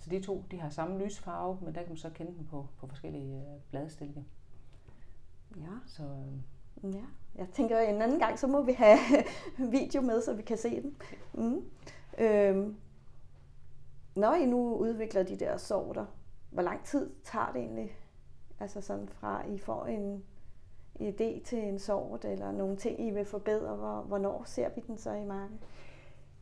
Så 0.00 0.10
de 0.10 0.20
to 0.20 0.44
de 0.50 0.60
har 0.60 0.70
samme 0.70 1.04
lysfarve, 1.04 1.58
men 1.62 1.74
der 1.74 1.80
kan 1.80 1.88
man 1.88 1.96
så 1.96 2.10
kende 2.10 2.34
dem 2.36 2.46
på, 2.46 2.66
på 2.78 2.86
forskellige 2.86 3.36
øh, 3.36 3.60
bladstilke. 3.70 4.24
Ja. 5.56 5.72
Så, 5.86 6.02
øh, 6.02 6.94
ja. 6.94 7.04
Jeg 7.34 7.48
tænker, 7.52 7.78
at 7.78 7.94
en 7.94 8.02
anden 8.02 8.18
gang, 8.18 8.38
så 8.38 8.46
må 8.46 8.62
vi 8.62 8.72
have 8.72 8.98
video 9.76 10.02
med, 10.02 10.22
så 10.22 10.34
vi 10.34 10.42
kan 10.42 10.56
se 10.56 10.82
den. 10.82 10.96
Mm. 11.34 11.64
Øhm. 12.18 12.76
Når 14.14 14.34
I 14.34 14.46
nu 14.46 14.74
udvikler 14.74 15.22
de 15.22 15.36
der 15.36 15.56
sorter, 15.56 16.06
hvor 16.50 16.62
lang 16.62 16.84
tid 16.84 17.10
tager 17.24 17.52
det 17.52 17.60
egentlig? 17.60 17.96
Altså 18.60 18.80
sådan 18.80 19.08
fra, 19.08 19.46
I 19.46 19.58
får 19.58 19.86
en 19.86 20.24
idé 21.00 21.44
til 21.44 21.58
en 21.58 21.78
sort, 21.78 22.24
eller 22.24 22.52
nogle 22.52 22.76
ting, 22.76 23.06
I 23.06 23.10
vil 23.10 23.24
forbedre, 23.24 23.76
hvor, 23.76 24.00
hvornår 24.00 24.42
ser 24.46 24.68
vi 24.74 24.80
den 24.86 24.98
så 24.98 25.12
i 25.12 25.24
markedet? 25.24 25.60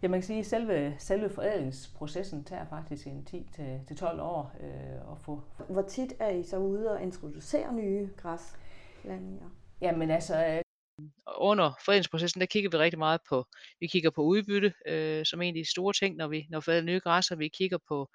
Ja, 0.02 0.09
man 0.09 0.21
kan 0.21 0.26
sige, 0.26 0.38
at 0.38 0.47
selve, 0.47 0.97
selve 0.99 1.31
forædlingsprocessen 1.31 2.45
tager 2.45 2.67
faktisk 2.71 3.07
en 3.07 3.26
10-12 3.90 4.21
år 4.21 4.52
øh, 4.61 5.12
at 5.12 5.19
få. 5.25 5.43
Hvor 5.69 5.83
tit 5.83 6.12
er 6.19 6.31
I 6.31 6.43
så 6.43 6.57
ude 6.57 6.90
og 6.90 7.02
introducere 7.02 7.75
nye 7.75 8.09
græsblandinger? 8.17 9.50
Jamen 9.81 10.11
altså, 10.11 10.47
øh, 10.47 10.62
under 11.37 11.73
forædlingsprocessen, 11.85 12.40
der 12.40 12.47
kigger 12.47 12.71
vi 12.71 12.76
rigtig 12.76 12.99
meget 12.99 13.21
på, 13.28 13.47
vi 13.81 13.87
kigger 13.87 14.11
på 14.11 14.23
udbytte, 14.23 14.73
øh, 14.87 15.26
som 15.26 15.43
en 15.43 15.57
af 15.57 15.64
de 15.64 15.71
store 15.71 15.93
ting, 15.93 16.17
når 16.17 16.28
vi 16.28 16.47
når 16.50 16.61
forædler 16.61 16.93
nye 16.93 17.00
græsser, 17.00 17.37
vi 17.37 17.49
kigger 17.49 17.78
på 17.88 18.09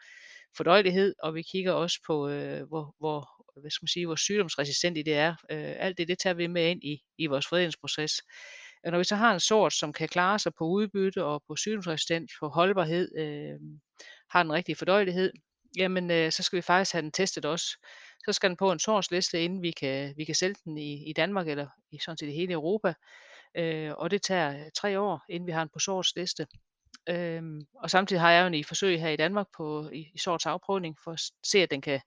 fordøjelighed, 0.57 1.15
og 1.23 1.35
vi 1.35 1.41
kigger 1.41 1.71
også 1.71 1.99
på, 2.07 2.29
øh, 2.29 2.67
hvor, 2.67 2.95
hvor, 2.99 3.43
hvad 3.61 3.71
skal 3.71 3.83
man 3.83 3.87
sige, 3.87 4.05
hvor 4.05 4.15
sygdomsresistent 4.15 4.95
det 4.95 5.13
er. 5.13 5.29
Øh, 5.51 5.73
alt 5.77 5.97
det, 5.97 6.07
det 6.07 6.19
tager 6.19 6.33
vi 6.33 6.47
med 6.47 6.69
ind 6.69 6.83
i, 6.83 7.01
i 7.17 7.25
vores 7.27 7.47
forædlingsproces. 7.47 8.21
Og 8.85 8.91
når 8.91 8.97
vi 8.97 9.03
så 9.03 9.15
har 9.15 9.33
en 9.33 9.39
sort, 9.39 9.73
som 9.73 9.93
kan 9.93 10.07
klare 10.07 10.39
sig 10.39 10.51
på 10.57 10.65
udbytte 10.65 11.25
og 11.25 11.43
på 11.47 11.55
sygdomsresistens, 11.55 12.31
på 12.39 12.47
holdbarhed, 12.47 13.17
øh, 13.17 13.59
har 14.29 14.43
den 14.43 14.53
rigtige 14.53 14.75
fordøjelighed, 14.75 15.31
jamen 15.77 16.11
øh, 16.11 16.31
så 16.31 16.43
skal 16.43 16.57
vi 16.57 16.61
faktisk 16.61 16.93
have 16.93 17.01
den 17.01 17.11
testet 17.11 17.45
også. 17.45 17.65
Så 18.25 18.33
skal 18.33 18.49
den 18.49 18.57
på 18.57 18.71
en 18.71 18.79
sortsliste, 18.79 19.43
inden 19.43 19.61
vi 19.61 19.71
kan, 19.71 20.13
vi 20.17 20.25
kan 20.25 20.35
sælge 20.35 20.55
den 20.65 20.77
i, 20.77 21.09
i 21.09 21.13
Danmark 21.13 21.47
eller 21.47 21.67
i 21.91 21.97
sådan 21.99 22.17
set 22.17 22.27
i 22.27 22.31
hele 22.31 22.53
Europa. 22.53 22.93
Øh, 23.57 23.91
og 23.97 24.11
det 24.11 24.21
tager 24.21 24.59
øh, 24.59 24.71
tre 24.75 24.99
år, 24.99 25.21
inden 25.29 25.47
vi 25.47 25.51
har 25.51 25.59
den 25.59 25.69
på 25.73 25.79
sortsliste. 25.79 26.47
Øhm, 27.09 27.61
og 27.75 27.89
samtidig 27.89 28.21
har 28.21 28.31
jeg 28.31 28.41
jo 28.41 28.47
en 28.47 28.53
i 28.53 28.63
forsøg 28.63 28.99
her 28.99 29.09
i 29.09 29.15
Danmark 29.15 29.47
på, 29.57 29.89
i, 29.93 30.11
i 30.13 30.17
sorts 30.17 30.45
afprøvning 30.45 30.97
for 31.03 31.11
at 31.11 31.21
se, 31.43 31.59
at 31.59 31.71
den 31.71 31.81
kan 31.81 32.01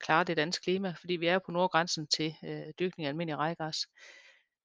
klare 0.00 0.24
det 0.24 0.36
danske 0.36 0.62
klima, 0.62 0.94
fordi 1.00 1.16
vi 1.16 1.26
er 1.26 1.38
på 1.38 1.52
nordgrænsen 1.52 2.06
til 2.06 2.34
øh, 2.44 2.62
dyrkning 2.78 3.06
af 3.06 3.08
almindelig 3.08 3.38
rejgræs. 3.38 3.76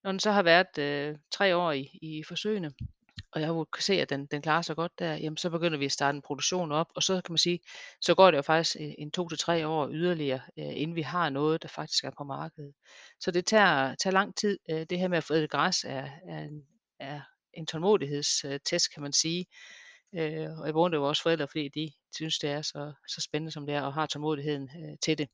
Når 0.03 0.11
den 0.11 0.19
så 0.19 0.31
har 0.31 0.43
været 0.43 0.77
øh, 0.77 1.17
tre 1.31 1.55
år 1.55 1.71
i, 1.71 1.99
i 2.01 2.23
forsøgene, 2.23 2.73
og 3.31 3.41
jeg 3.41 3.65
kan 3.73 3.83
se, 3.83 3.93
at 3.93 4.09
den, 4.09 4.25
den 4.25 4.41
klarer 4.41 4.61
sig 4.61 4.75
godt 4.75 4.99
der, 4.99 5.13
jamen 5.13 5.37
så 5.37 5.49
begynder 5.49 5.77
vi 5.77 5.85
at 5.85 5.91
starte 5.91 6.15
en 6.15 6.21
produktion 6.21 6.71
op, 6.71 6.87
og 6.95 7.03
så 7.03 7.21
kan 7.25 7.33
man 7.33 7.37
sige, 7.37 7.59
så 8.01 8.15
går 8.15 8.31
det 8.31 8.37
jo 8.37 8.41
faktisk 8.41 8.77
øh, 8.79 8.91
en 8.97 9.11
to 9.11 9.29
til 9.29 9.37
tre 9.37 9.67
år 9.67 9.89
yderligere, 9.91 10.41
øh, 10.59 10.81
inden 10.81 10.95
vi 10.95 11.01
har 11.01 11.29
noget, 11.29 11.63
der 11.63 11.67
faktisk 11.67 12.03
er 12.03 12.11
på 12.17 12.23
markedet. 12.23 12.73
Så 13.19 13.31
det 13.31 13.45
tager, 13.45 13.95
tager 13.95 14.13
lang 14.13 14.35
tid. 14.35 14.59
Øh, 14.69 14.85
det 14.89 14.99
her 14.99 15.07
med 15.07 15.17
at 15.17 15.23
få 15.23 15.47
græs 15.47 15.83
er, 15.83 16.07
er, 16.27 16.39
en, 16.39 16.65
er 16.99 17.21
en 17.53 17.65
tålmodighedstest, 17.65 18.93
kan 18.93 19.01
man 19.01 19.13
sige. 19.13 19.45
Øh, 20.15 20.59
og 20.59 20.65
jeg 20.65 20.73
beundrer 20.73 20.99
vores 20.99 21.21
forældre, 21.21 21.47
fordi 21.47 21.69
de 21.69 21.91
synes, 22.15 22.39
det 22.39 22.49
er 22.49 22.61
så, 22.61 22.93
så 23.07 23.21
spændende, 23.21 23.51
som 23.51 23.65
det 23.65 23.75
er, 23.75 23.81
og 23.81 23.93
har 23.93 24.05
tålmodigheden 24.05 24.63
øh, 24.63 24.97
til 25.03 25.17
det. 25.17 25.29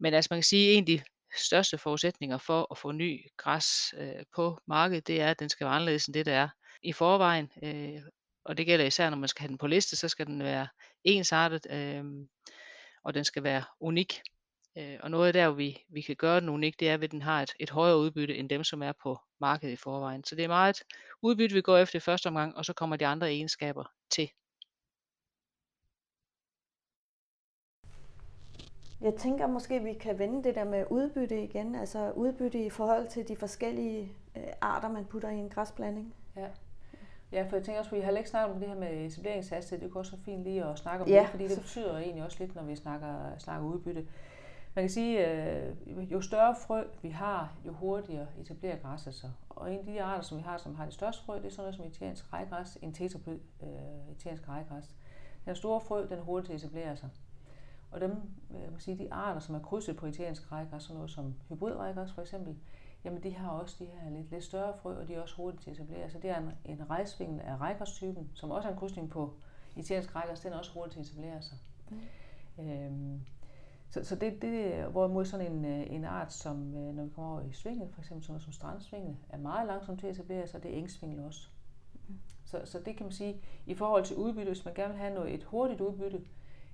Men 0.00 0.14
altså 0.14 0.28
man 0.30 0.36
kan 0.36 0.44
sige, 0.44 0.72
en 0.72 0.82
af 0.82 0.86
de 0.86 1.02
største 1.38 1.78
forudsætninger 1.78 2.38
for 2.38 2.66
at 2.70 2.78
få 2.78 2.92
ny 2.92 3.30
græs 3.36 3.94
øh, 3.98 4.24
på 4.34 4.58
markedet, 4.66 5.06
det 5.06 5.20
er, 5.20 5.30
at 5.30 5.38
den 5.38 5.48
skal 5.48 5.64
være 5.64 5.74
anderledes 5.74 6.06
end 6.06 6.14
det, 6.14 6.26
der 6.26 6.34
er 6.34 6.48
i 6.82 6.92
forvejen. 6.92 7.52
Øh, 7.62 8.02
og 8.44 8.58
det 8.58 8.66
gælder 8.66 8.84
især, 8.84 9.10
når 9.10 9.16
man 9.16 9.28
skal 9.28 9.40
have 9.40 9.48
den 9.48 9.58
på 9.58 9.66
liste, 9.66 9.96
så 9.96 10.08
skal 10.08 10.26
den 10.26 10.42
være 10.42 10.68
ensartet, 11.04 11.66
øh, 11.70 12.04
og 13.04 13.14
den 13.14 13.24
skal 13.24 13.42
være 13.42 13.64
unik. 13.80 14.20
Øh, 14.78 14.96
og 15.00 15.10
noget 15.10 15.34
der, 15.34 15.48
hvor 15.48 15.56
vi, 15.56 15.84
vi 15.88 16.00
kan 16.00 16.16
gøre 16.16 16.40
den 16.40 16.48
unik, 16.48 16.80
det 16.80 16.88
er, 16.88 16.94
at 16.94 17.10
den 17.10 17.22
har 17.22 17.42
et, 17.42 17.50
et 17.60 17.70
højere 17.70 17.98
udbytte 17.98 18.36
end 18.36 18.48
dem, 18.48 18.64
som 18.64 18.82
er 18.82 18.92
på 19.02 19.18
markedet 19.40 19.72
i 19.72 19.76
forvejen. 19.76 20.24
Så 20.24 20.34
det 20.34 20.44
er 20.44 20.48
meget 20.48 20.82
udbytte, 21.22 21.54
vi 21.54 21.60
går 21.60 21.78
efter 21.78 21.96
i 21.96 22.00
første 22.00 22.26
omgang, 22.26 22.56
og 22.56 22.64
så 22.64 22.72
kommer 22.72 22.96
de 22.96 23.06
andre 23.06 23.30
egenskaber 23.30 23.84
til. 24.10 24.30
Jeg 29.00 29.14
tænker 29.14 29.46
måske, 29.46 29.82
vi 29.82 29.92
kan 29.92 30.18
vende 30.18 30.44
det 30.44 30.54
der 30.54 30.64
med 30.64 30.84
udbytte 30.90 31.42
igen, 31.42 31.74
altså 31.74 32.10
udbytte 32.10 32.64
i 32.64 32.70
forhold 32.70 33.06
til 33.08 33.28
de 33.28 33.36
forskellige 33.36 34.12
øh, 34.36 34.42
arter, 34.60 34.88
man 34.88 35.04
putter 35.04 35.28
i 35.28 35.36
en 35.36 35.48
græsblanding. 35.48 36.14
Ja. 36.36 36.48
Ja, 37.32 37.46
for 37.48 37.56
jeg 37.56 37.64
tænker 37.64 37.78
også, 37.78 37.90
at 37.90 37.96
vi 37.96 38.04
har 38.04 38.12
ikke 38.12 38.30
snakket 38.30 38.54
om 38.54 38.60
det 38.60 38.68
her 38.68 38.76
med 38.76 39.06
etableringshastighed. 39.06 39.84
Det 39.84 39.92
kunne 39.92 40.00
også 40.00 40.12
være 40.12 40.22
fint 40.24 40.44
lige 40.44 40.64
at 40.64 40.78
snakke 40.78 41.04
om 41.04 41.10
ja, 41.10 41.20
det, 41.20 41.28
fordi 41.28 41.48
det 41.48 41.58
betyder 41.58 41.98
egentlig 41.98 42.24
også 42.24 42.36
lidt, 42.40 42.54
når 42.54 42.62
vi 42.62 42.76
snakker, 42.76 43.38
snakker 43.38 43.68
udbytte. 43.68 44.06
Man 44.74 44.82
kan 44.82 44.90
sige, 44.90 45.24
at 45.24 45.74
øh, 45.86 46.12
jo 46.12 46.20
større 46.20 46.54
frø 46.66 46.84
vi 47.02 47.08
har, 47.08 47.56
jo 47.66 47.72
hurtigere 47.72 48.26
etablerer 48.40 48.76
græsset 48.76 49.14
sig. 49.14 49.30
Og 49.50 49.72
en 49.72 49.78
af 49.78 49.84
de 49.84 50.02
arter, 50.02 50.22
som 50.22 50.38
vi 50.38 50.42
har, 50.42 50.56
som 50.58 50.74
har 50.74 50.84
det 50.84 50.94
største 50.94 51.24
frø, 51.24 51.36
det 51.36 51.46
er 51.46 51.50
sådan 51.50 51.62
noget 51.62 51.74
som 51.74 51.84
italiensk 51.84 52.32
rejgræs, 52.32 52.78
en 52.82 52.92
tetraplyd 52.92 53.38
øh, 53.62 53.68
italiensk 54.16 54.48
rejgræs. 54.48 54.94
Den 55.44 55.56
store 55.56 55.80
frø, 55.80 56.06
den 56.08 56.18
hurtigt 56.18 56.46
til 56.46 56.52
at 56.52 56.72
etablere 56.72 56.96
sig. 56.96 57.08
Og 57.90 58.00
dem, 58.00 58.10
øh, 58.50 58.60
man 58.60 58.70
kan 58.70 58.80
sige, 58.80 58.98
de 58.98 59.12
arter, 59.12 59.40
som 59.40 59.54
er 59.54 59.58
krydset 59.58 59.96
på 59.96 60.06
italiensk 60.06 60.52
rejgræs, 60.52 60.82
sådan 60.82 60.94
noget 60.94 61.10
som 61.10 61.34
hybridrejgræs 61.48 62.12
for 62.12 62.22
eksempel, 62.22 62.56
jamen 63.04 63.22
de 63.22 63.34
har 63.34 63.50
også 63.50 63.76
de 63.78 63.84
her 63.84 64.10
lidt, 64.10 64.30
lidt 64.30 64.44
større 64.44 64.74
frø, 64.76 65.00
og 65.00 65.08
de 65.08 65.14
er 65.14 65.22
også 65.22 65.36
hurtigt 65.36 65.62
til 65.62 65.70
at 65.70 65.76
etablere. 65.76 66.10
Så 66.10 66.18
det 66.18 66.30
er 66.30 66.38
en, 66.38 66.50
en 66.64 66.90
rejsvingel 66.90 67.40
af 67.40 67.56
rejgræstypen, 67.56 68.30
som 68.34 68.50
også 68.50 68.68
er 68.68 68.72
en 68.72 68.78
krydsning 68.78 69.10
på 69.10 69.34
italiensk 69.76 70.16
rejgræs, 70.16 70.40
den 70.40 70.52
er 70.52 70.58
også 70.58 70.72
hurtigt 70.72 70.92
til 70.92 71.00
at 71.00 71.06
etablere 71.06 71.42
sig. 71.42 71.58
Mm. 71.90 72.00
Øhm, 72.64 73.20
så, 73.90 74.04
så 74.04 74.16
det, 74.16 74.42
det, 74.42 74.84
hvorimod 74.84 75.24
sådan 75.24 75.52
en, 75.52 75.64
øh, 75.64 75.86
en 75.90 76.04
art, 76.04 76.32
som 76.32 76.76
øh, 76.76 76.94
når 76.94 77.04
vi 77.04 77.10
kommer 77.10 77.32
over 77.32 77.40
i 77.40 77.52
svingel, 77.52 77.92
for 77.92 78.00
eksempel 78.00 78.24
sådan 78.24 78.32
noget 78.32 78.42
som 78.42 78.52
strandsvingel, 78.52 79.16
er 79.28 79.38
meget 79.38 79.66
langsomt 79.66 80.00
til 80.00 80.06
at 80.06 80.12
etablere 80.12 80.46
sig, 80.46 80.62
det 80.62 80.74
er 80.74 80.78
engsvingel 80.78 81.20
også. 81.20 81.48
Mm. 82.08 82.18
Så, 82.44 82.60
så 82.64 82.78
det 82.78 82.96
kan 82.96 83.06
man 83.06 83.12
sige, 83.12 83.40
i 83.66 83.74
forhold 83.74 84.04
til 84.04 84.16
udbytte, 84.16 84.50
hvis 84.52 84.64
man 84.64 84.74
gerne 84.74 84.92
vil 84.92 85.02
have 85.02 85.14
noget, 85.14 85.34
et 85.34 85.44
hurtigt 85.44 85.80
udbytte, 85.80 86.20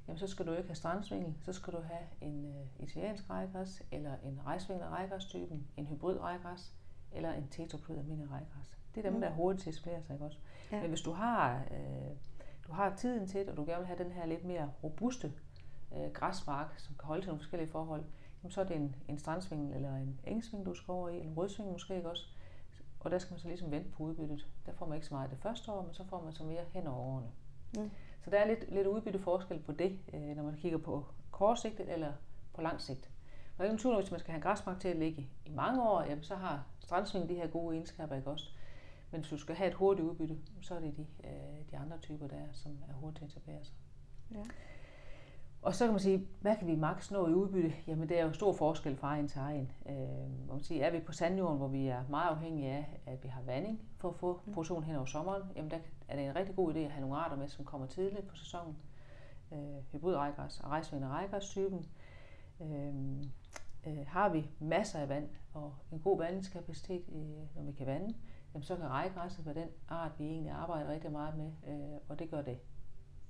jamen 0.09 0.19
så 0.19 0.27
skal 0.27 0.47
du 0.47 0.53
ikke 0.53 0.69
have 0.69 0.77
strandsvingel, 0.77 1.35
så 1.41 1.53
skal 1.53 1.73
du 1.73 1.81
have 1.81 2.07
en 2.21 2.45
uh, 2.45 2.83
italiensk 2.83 3.31
rejgræs, 3.31 3.83
eller 3.93 4.15
en 4.25 4.41
rejsvingel 4.47 4.87
rejgræstypen, 4.87 5.67
en 5.77 5.87
hybrid 5.87 6.21
rejgræs, 6.21 6.73
eller 7.13 7.33
en 7.33 7.49
tetraplyd 7.49 7.99
almindelig 7.99 8.31
rejgræs. 8.31 8.71
Det 8.95 9.01
er 9.01 9.03
dem, 9.03 9.15
mm. 9.15 9.21
der 9.21 9.29
er 9.29 9.33
hurtigt 9.33 9.67
etablere 9.67 10.03
sig, 10.03 10.15
ikke 10.15 10.25
også? 10.25 10.39
Ja. 10.73 10.81
Men 10.81 10.89
hvis 10.89 11.01
du 11.01 11.13
har, 11.13 11.65
øh, 11.71 12.17
du 12.67 12.73
har 12.73 12.97
tiden 12.97 13.27
til 13.27 13.41
det, 13.41 13.49
og 13.49 13.57
du 13.57 13.65
gerne 13.65 13.79
vil 13.79 13.87
have 13.87 14.05
den 14.05 14.13
her 14.13 14.27
lidt 14.27 14.45
mere 14.45 14.71
robuste 14.83 15.33
øh, 15.97 16.13
græsmark, 16.13 16.79
som 16.79 16.95
kan 16.95 17.07
holde 17.07 17.23
til 17.23 17.29
nogle 17.29 17.41
forskellige 17.41 17.71
forhold, 17.71 18.05
jamen 18.43 18.51
så 18.51 18.61
er 18.61 18.65
det 18.65 18.77
en, 18.77 18.97
en 19.09 19.19
strandsvingel 19.19 19.75
eller 19.75 19.97
en 19.97 20.21
engsvingel, 20.25 20.67
du 20.67 20.75
skal 20.75 20.93
over 20.93 21.09
i, 21.09 21.17
eller 21.17 21.31
en 21.31 21.37
rødsvingel 21.37 21.73
måske 21.73 21.97
ikke 21.97 22.11
også. 22.11 22.27
Og 23.01 23.11
der 23.11 23.19
skal 23.19 23.33
man 23.33 23.41
så 23.41 23.49
ligesom 23.49 23.71
vente 23.71 23.91
på 23.91 24.03
udbyttet. 24.03 24.47
Der 24.67 24.73
får 24.73 24.87
man 24.87 24.95
ikke 24.95 25.07
så 25.07 25.15
meget 25.15 25.31
det 25.31 25.39
første 25.39 25.73
år, 25.73 25.83
men 25.83 25.95
så 25.95 26.05
får 26.05 26.23
man 26.23 26.33
så 26.33 26.45
mere 26.45 26.65
hen 26.73 26.87
over 26.87 26.99
årene. 26.99 27.29
Mm. 27.77 27.91
Så 28.25 28.31
der 28.31 28.39
er 28.39 28.47
lidt, 28.47 28.73
lidt 28.73 28.87
udbytte 28.87 29.19
forskel 29.19 29.59
på 29.59 29.73
det, 29.73 29.99
øh, 30.15 30.37
når 30.37 30.43
man 30.43 30.57
kigger 30.57 30.79
på 30.79 31.05
kortsigtet 31.31 31.93
eller 31.93 32.13
på 32.55 32.63
lang 32.63 32.81
sigt. 32.81 33.11
Og 33.59 33.65
ikke 33.65 33.79
tvivl, 33.79 33.97
hvis 33.97 34.11
man 34.11 34.21
skal 34.21 34.33
have 34.33 34.43
græsmark 34.43 34.81
til 34.81 34.89
at 34.89 34.97
ligge 34.97 35.29
i 35.47 35.51
mange 35.51 35.83
år, 35.83 36.03
jamen, 36.03 36.25
så 36.25 36.35
har 36.35 36.67
strandsving 36.79 37.29
de 37.29 37.35
her 37.35 37.47
gode 37.47 37.77
egenskaber, 37.77 38.17
ikke 38.17 38.31
også? 38.31 38.51
Men 39.11 39.21
hvis 39.21 39.31
du 39.31 39.39
skal 39.39 39.55
have 39.55 39.69
et 39.69 39.75
hurtigt 39.75 40.09
udbytte, 40.09 40.39
så 40.61 40.75
er 40.75 40.81
det 40.81 40.97
de, 40.97 41.07
øh, 41.25 41.71
de 41.71 41.77
andre 41.77 41.99
typer 41.99 42.27
der, 42.27 42.43
som 42.53 42.73
er 42.89 42.93
hurtigt 42.93 43.19
til 43.19 43.25
at 43.25 43.31
etablere 43.31 43.65
sig. 43.65 43.75
Ja. 44.31 44.43
Og 45.63 45.75
så 45.75 45.85
kan 45.85 45.93
man 45.93 46.01
sige, 46.01 46.29
hvad 46.41 46.57
kan 46.57 46.67
vi 46.67 46.77
maks 46.77 47.11
nå 47.11 47.29
i 47.29 47.33
udbytte? 47.33 47.73
Jamen 47.87 48.09
det 48.09 48.21
er 48.21 48.25
jo 48.25 48.33
stor 48.33 48.53
forskel 48.53 48.97
fra 48.97 49.09
egen 49.09 49.29
til 49.29 49.39
egen. 49.39 49.73
Øh, 49.89 50.49
man 50.49 50.61
sige, 50.61 50.83
er 50.83 50.91
vi 50.91 51.01
på 51.01 51.13
sandjorden, 51.13 51.59
hvor 51.59 51.69
vi 51.69 51.89
er 51.89 52.05
meget 52.11 52.31
afhængige 52.31 52.71
af, 52.71 53.01
at 53.07 53.23
vi 53.23 53.29
har 53.29 53.43
vanding 53.43 53.81
for 53.99 54.09
at 54.09 54.15
få 54.15 54.41
mm. 54.47 54.53
produktion 54.53 54.85
hen 54.85 54.97
over 54.97 55.07
sommeren, 55.07 55.43
jamen 55.57 55.71
der 55.71 55.79
er 56.13 56.17
det 56.17 56.27
en 56.27 56.37
rigtig 56.37 56.57
god 56.57 56.75
idé 56.75 56.79
at 56.79 56.91
have 56.91 57.01
nogle 57.01 57.17
arter 57.17 57.37
med, 57.37 57.49
som 57.49 57.65
kommer 57.65 57.87
tidligt 57.87 58.27
på 58.27 58.37
sæsonen. 58.37 58.77
Øh, 59.53 59.59
hybridrejgræs 59.93 60.61
og 60.61 60.71
rejsvind 60.71 61.05
og 61.05 61.43
typen 61.43 61.87
Øh, 62.61 62.95
øh, 63.87 64.07
har 64.07 64.29
vi 64.29 64.51
masser 64.61 64.99
af 64.99 65.09
vand 65.09 65.29
og 65.55 65.75
en 65.93 66.01
god 66.01 66.19
vandingskapacitet, 66.19 67.05
øh, 67.09 67.57
når 67.57 67.63
vi 67.63 67.73
kan 67.73 67.87
vande, 67.87 68.15
jamen 68.55 68.63
så 68.63 68.77
kan 68.77 68.89
rejgræsset 68.89 69.47
være 69.47 69.55
den 69.55 69.69
art, 69.89 70.13
vi 70.19 70.25
egentlig 70.25 70.53
arbejder 70.53 70.91
rigtig 70.91 71.13
meget 71.13 71.37
med, 71.37 71.53
øh, 71.69 72.01
og 72.09 72.19
det 72.19 72.31
gør 72.31 72.43
det 72.43 72.59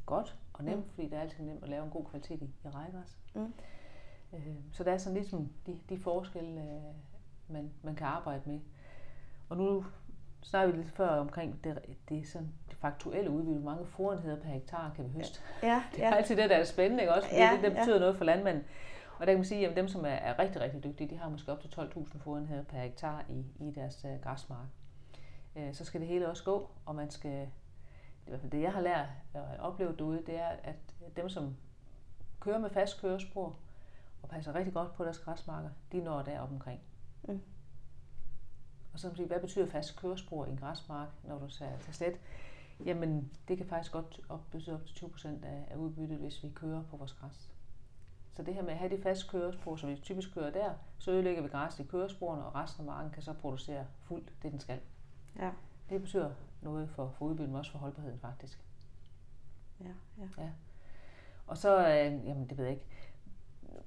godt 0.07 0.39
og 0.53 0.65
nemt, 0.65 0.87
mm. 0.87 0.91
fordi 0.91 1.09
det 1.09 1.13
er 1.13 1.21
altid 1.21 1.45
nemt 1.45 1.63
at 1.63 1.69
lave 1.69 1.85
en 1.85 1.91
god 1.91 2.05
kvalitet 2.05 2.43
i, 2.43 2.55
i 2.65 2.69
rejgræs. 2.69 3.19
Mm. 3.35 3.53
Øh, 4.33 4.57
så 4.73 4.85
der 4.85 4.93
er 4.93 4.99
sådan 4.99 5.15
ligesom 5.15 5.53
de, 5.67 5.81
de 5.89 5.99
forskelle, 5.99 6.61
øh, 6.61 6.95
man, 7.49 7.73
man 7.83 7.95
kan 7.95 8.07
arbejde 8.07 8.43
med. 8.47 8.61
Og 9.49 9.57
nu 9.57 9.85
snakkede 10.43 10.77
vi 10.77 10.83
lidt 10.83 10.95
før 10.95 11.09
omkring 11.09 11.65
det, 11.65 11.79
det, 12.09 12.29
sådan, 12.29 12.53
faktuelle 12.83 13.31
udbytte. 13.31 13.61
Hvor 13.61 13.71
mange 13.71 13.87
forenheder 13.87 14.37
per 14.37 14.49
hektar 14.49 14.93
kan 14.97 15.05
vi 15.05 15.11
høste? 15.11 15.41
Ja, 15.63 15.83
Det 15.95 16.05
er 16.05 16.09
ja. 16.09 16.15
altid 16.15 16.37
det, 16.37 16.51
der 16.51 16.57
er 16.57 16.65
spændende, 16.65 17.03
ikke 17.03 17.15
også? 17.15 17.29
Fordi 17.29 17.41
Ja, 17.41 17.47
ja, 17.47 17.53
det, 17.53 17.63
det 17.63 17.71
ja. 17.71 17.79
betyder 17.79 18.01
noget 18.01 18.17
for 18.17 18.25
landmanden. 18.25 18.65
Og 19.19 19.27
der 19.27 19.33
kan 19.33 19.39
man 19.39 19.45
sige, 19.45 19.69
at 19.69 19.77
dem, 19.77 19.89
som 19.89 20.05
er, 20.05 20.09
er 20.09 20.39
rigtig, 20.39 20.61
rigtig 20.61 20.85
dygtige, 20.85 21.11
de 21.11 21.17
har 21.17 21.29
måske 21.29 21.53
op 21.53 21.61
til 21.61 21.69
12.000 21.69 22.19
forenheder 22.19 22.63
per 22.63 22.79
hektar 22.79 23.25
i, 23.29 23.45
i 23.61 23.71
deres 23.71 24.05
uh, 24.05 24.23
græsmark. 24.23 24.67
Uh, 25.55 25.73
så 25.73 25.85
skal 25.85 26.01
det 26.01 26.09
hele 26.09 26.29
også 26.29 26.45
gå, 26.45 26.71
og 26.87 26.95
man 26.95 27.11
skal, 27.11 27.31
det 27.31 27.41
er 27.41 28.27
i 28.27 28.31
hvert 28.31 28.41
fald 28.41 28.53
det, 28.53 28.61
jeg 28.61 28.73
har 28.73 28.81
lært 28.81 29.09
og 29.35 29.43
oplevet 29.59 29.99
derude, 29.99 30.23
det 30.27 30.41
er, 30.41 30.49
at 30.63 30.77
dem, 31.17 31.29
som 31.29 31.57
kører 32.41 32.59
med 32.59 32.71
fast 32.71 33.01
kørespor 33.01 33.57
og 34.23 34.29
passer 34.29 34.55
rigtig 34.55 34.75
godt 34.75 34.95
på 34.95 35.05
deres 35.05 35.19
græsmarker, 35.19 35.69
de 35.93 36.01
når 36.01 36.23
derop 36.23 36.51
omkring. 36.51 36.81
Mm. 37.23 37.41
Og 38.93 38.99
så 38.99 39.03
kan 39.03 39.11
man 39.11 39.17
sige, 39.17 39.27
hvad 39.27 39.41
betyder 39.41 39.67
fast 39.67 39.97
kørespor 39.97 40.45
i 40.47 40.51
en 40.51 40.57
græsmark, 40.57 41.09
når 41.25 41.39
du 41.39 41.49
tager 41.49 41.73
slet? 41.93 42.21
Jamen, 42.85 43.31
det 43.49 43.57
kan 43.57 43.67
faktisk 43.67 43.93
godt 43.93 44.21
op, 44.29 44.51
betyde 44.51 44.75
op 44.75 44.87
til 44.87 44.95
20 44.95 45.11
procent 45.11 45.45
af, 45.45 45.67
af 45.71 45.77
udbyttet, 45.77 46.19
hvis 46.19 46.43
vi 46.43 46.51
kører 46.55 46.83
på 46.91 46.97
vores 46.97 47.13
græs. 47.13 47.53
Så 48.33 48.43
det 48.43 48.55
her 48.55 48.63
med 48.63 48.73
at 48.73 48.79
have 48.79 48.97
de 48.97 49.03
faste 49.03 49.29
kørespor, 49.29 49.77
som 49.77 49.91
vi 49.91 49.97
typisk 49.97 50.35
kører 50.35 50.51
der, 50.51 50.75
så 50.99 51.11
ødelægger 51.11 51.43
vi 51.43 51.49
græs 51.49 51.81
i 51.81 51.85
køresporene, 51.85 52.45
og 52.45 52.55
resten 52.55 52.81
af 52.81 52.87
marken 52.87 53.11
kan 53.11 53.23
så 53.23 53.33
producere 53.33 53.87
fuldt 54.01 54.33
det, 54.43 54.53
den 54.53 54.61
skal. 54.61 54.81
Ja. 55.39 55.51
Det 55.91 56.01
betyder 56.01 56.31
noget 56.63 56.91
for, 56.91 57.15
for 57.19 57.27
udbyttet, 57.27 57.49
men 57.49 57.59
også 57.59 57.71
for 57.71 57.79
holdbarheden 57.79 58.21
faktisk. 58.21 58.65
Ja, 59.81 59.93
ja. 60.39 60.51
Og 61.47 61.59
så, 61.59 61.79
øh, 61.79 62.27
jamen 62.27 62.49
det 62.49 62.59
ved 62.59 62.65
jeg 62.65 62.75
ikke, 62.75 62.87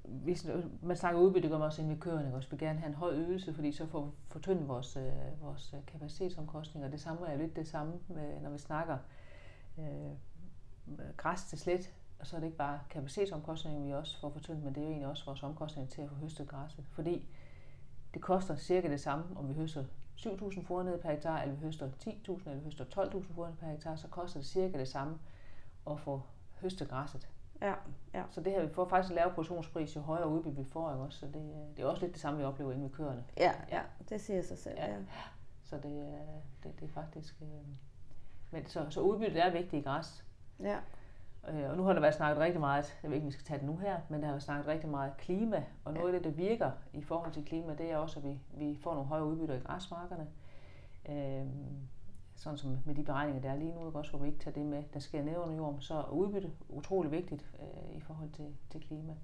hvis 0.04 0.46
man 0.82 0.96
snakker 0.96 1.20
udbytte, 1.20 1.42
det 1.42 1.50
gør 1.50 1.58
man 1.58 1.66
også 1.66 1.82
inden 1.82 1.94
ved 1.94 2.00
køerne, 2.00 2.24
ikke? 2.24 2.36
også 2.36 2.50
vil 2.50 2.58
gerne 2.58 2.78
have 2.78 2.88
en 2.88 2.94
høj 2.94 3.14
ydelse, 3.14 3.54
fordi 3.54 3.72
så 3.72 3.86
får 3.86 4.14
vi 4.48 4.54
vores, 4.54 4.96
øh, 4.96 5.42
vores 5.42 5.74
øh, 5.76 5.86
kapacitetsomkostninger. 5.86 6.90
Det 6.90 7.00
samme 7.00 7.26
er 7.26 7.32
jo 7.32 7.38
lidt 7.38 7.56
det 7.56 7.68
samme, 7.68 7.92
med, 8.08 8.40
når 8.40 8.50
vi 8.50 8.58
snakker 8.58 8.98
øh, 9.78 10.12
græs 11.16 11.44
til 11.44 11.58
slet, 11.58 11.94
og 12.20 12.26
så 12.26 12.36
er 12.36 12.40
det 12.40 12.46
ikke 12.46 12.58
bare 12.58 12.80
kapacitetsomkostninger, 12.90 13.84
vi 13.84 13.92
også 13.92 14.20
får 14.20 14.30
fortyndet, 14.30 14.64
men 14.64 14.74
det 14.74 14.80
er 14.80 14.84
jo 14.84 14.90
egentlig 14.90 15.08
også 15.08 15.24
vores 15.24 15.42
omkostninger 15.42 15.90
til 15.90 16.02
at 16.02 16.08
få 16.08 16.14
høstet 16.14 16.48
græsset. 16.48 16.84
Fordi 16.90 17.28
det 18.14 18.22
koster 18.22 18.56
cirka 18.56 18.88
det 18.88 19.00
samme, 19.00 19.24
om 19.36 19.48
vi 19.48 19.54
høster 19.54 19.84
7.000 20.16 20.66
forenheder 20.66 20.98
per 20.98 21.10
hektar, 21.10 21.42
eller 21.42 21.54
vi 21.54 21.60
høster 21.60 21.90
10.000, 22.06 22.30
eller 22.30 22.54
vi 22.54 22.64
høster 22.64 22.84
12.000 22.84 23.34
forenheder 23.34 23.60
per 23.60 23.66
hektar, 23.66 23.96
så 23.96 24.08
koster 24.08 24.40
det 24.40 24.48
cirka 24.48 24.78
det 24.78 24.88
samme 24.88 25.18
at 25.90 26.00
få 26.00 26.22
høstet 26.60 26.88
græsset. 26.88 27.28
Ja, 27.62 27.74
ja. 28.14 28.22
Så 28.30 28.40
det 28.40 28.52
her, 28.52 28.66
vi 28.66 28.72
får 28.74 28.88
faktisk 28.88 29.10
en 29.10 29.16
lavere 29.16 29.34
portionspris, 29.34 29.96
jo 29.96 30.00
højere 30.00 30.28
udbytte 30.28 30.56
vi 30.58 30.64
får, 30.64 30.90
ikke 30.92 31.02
også? 31.02 31.18
Så 31.18 31.26
det, 31.26 31.52
det 31.76 31.82
er 31.82 31.86
også 31.88 32.02
lidt 32.02 32.12
det 32.12 32.20
samme, 32.20 32.38
vi 32.38 32.44
oplever 32.44 32.72
inde 32.72 32.82
ved 32.84 32.90
køerne. 32.90 33.24
Ja, 33.36 33.52
ja, 33.70 33.80
det 34.08 34.20
siger 34.20 34.42
sig 34.42 34.58
selv. 34.58 34.74
Ja. 34.78 34.90
Ja. 34.90 34.96
Så 35.64 35.76
det, 35.76 35.98
er- 36.00 36.40
det, 36.62 36.80
det 36.80 36.88
er 36.88 36.92
faktisk... 36.92 37.42
Øh, 37.42 37.48
men 38.50 38.66
så, 38.66 38.86
så 38.90 39.00
udbyttet 39.00 39.44
er 39.46 39.50
vigtigt 39.52 39.74
i 39.74 39.80
græs. 39.88 40.24
ja. 40.60 40.78
Øh, 41.48 41.70
og 41.70 41.76
nu 41.76 41.82
har 41.82 41.92
der 41.92 42.00
været 42.00 42.14
snakket 42.14 42.42
rigtig 42.42 42.60
meget, 42.60 42.98
jeg 43.02 43.10
ved 43.10 43.16
ikke, 43.16 43.24
om 43.24 43.28
vi 43.28 43.32
skal 43.32 43.44
tage 43.44 43.58
det 43.58 43.66
nu 43.66 43.76
her, 43.76 44.00
men 44.08 44.20
der 44.20 44.26
har 44.26 44.32
været 44.32 44.42
snakket 44.42 44.66
rigtig 44.66 44.88
meget 44.90 45.16
klima, 45.16 45.64
og 45.84 45.92
noget 45.92 46.14
af 46.14 46.22
det, 46.22 46.24
der 46.30 46.36
virker 46.36 46.70
i 46.92 47.02
forhold 47.02 47.32
til 47.32 47.44
klima, 47.44 47.74
det 47.74 47.90
er 47.92 47.96
også, 47.96 48.18
at 48.18 48.24
vi, 48.24 48.40
vi 48.54 48.78
får 48.82 48.94
nogle 48.94 49.08
høje 49.08 49.24
udbytter 49.24 49.54
i 49.54 49.58
græsmarkerne. 49.58 50.26
Øh, 51.08 51.46
sådan 52.36 52.58
som 52.58 52.78
med 52.84 52.94
de 52.94 53.02
beregninger, 53.02 53.42
der 53.42 53.50
er 53.50 53.56
lige 53.56 53.74
nu, 53.74 53.86
ikke 53.86 53.98
også, 53.98 54.10
hvor 54.10 54.20
vi 54.20 54.26
ikke 54.26 54.38
tager 54.38 54.54
det 54.54 54.66
med, 54.66 54.82
der 54.94 55.00
sker 55.00 55.22
ned 55.22 55.36
under 55.36 55.56
jorden, 55.56 55.80
så 55.80 55.94
er 55.94 56.08
udbytte 56.08 56.52
utrolig 56.68 57.10
vigtigt 57.10 57.50
øh, 57.60 57.96
i 57.96 58.00
forhold 58.00 58.30
til, 58.30 58.56
til 58.70 58.80
klima. 58.80 59.14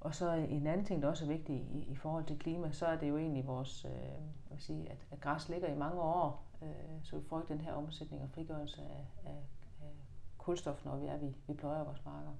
Og 0.00 0.14
så 0.14 0.32
en 0.32 0.66
anden 0.66 0.86
ting, 0.86 1.02
der 1.02 1.08
også 1.08 1.24
er 1.24 1.28
vigtig 1.28 1.56
i, 1.56 1.86
i 1.90 1.96
forhold 1.96 2.24
til 2.24 2.38
klima, 2.38 2.72
så 2.72 2.86
er 2.86 2.96
det 2.96 3.08
jo 3.08 3.16
egentlig 3.18 3.46
vores, 3.46 3.84
øh, 3.84 3.90
jeg 3.90 4.50
vil 4.50 4.60
sige, 4.60 4.90
at, 4.90 5.06
at 5.10 5.20
græs 5.20 5.48
ligger 5.48 5.68
i 5.68 5.76
mange 5.76 6.00
år, 6.00 6.44
øh, 6.62 6.68
så 7.02 7.16
vi 7.16 7.24
får 7.28 7.40
ikke 7.40 7.52
den 7.52 7.60
her 7.60 7.72
omsætning 7.72 8.22
og 8.22 8.30
frigørelse 8.30 8.82
af, 8.82 9.30
af, 9.30 9.42
af 9.82 9.92
kulstof, 10.38 10.84
når 10.84 10.96
vi 10.96 11.06
er, 11.06 11.16
vi, 11.16 11.34
vi 11.46 11.54
pløjer 11.54 11.84
vores 11.84 12.04
marker. 12.04 12.30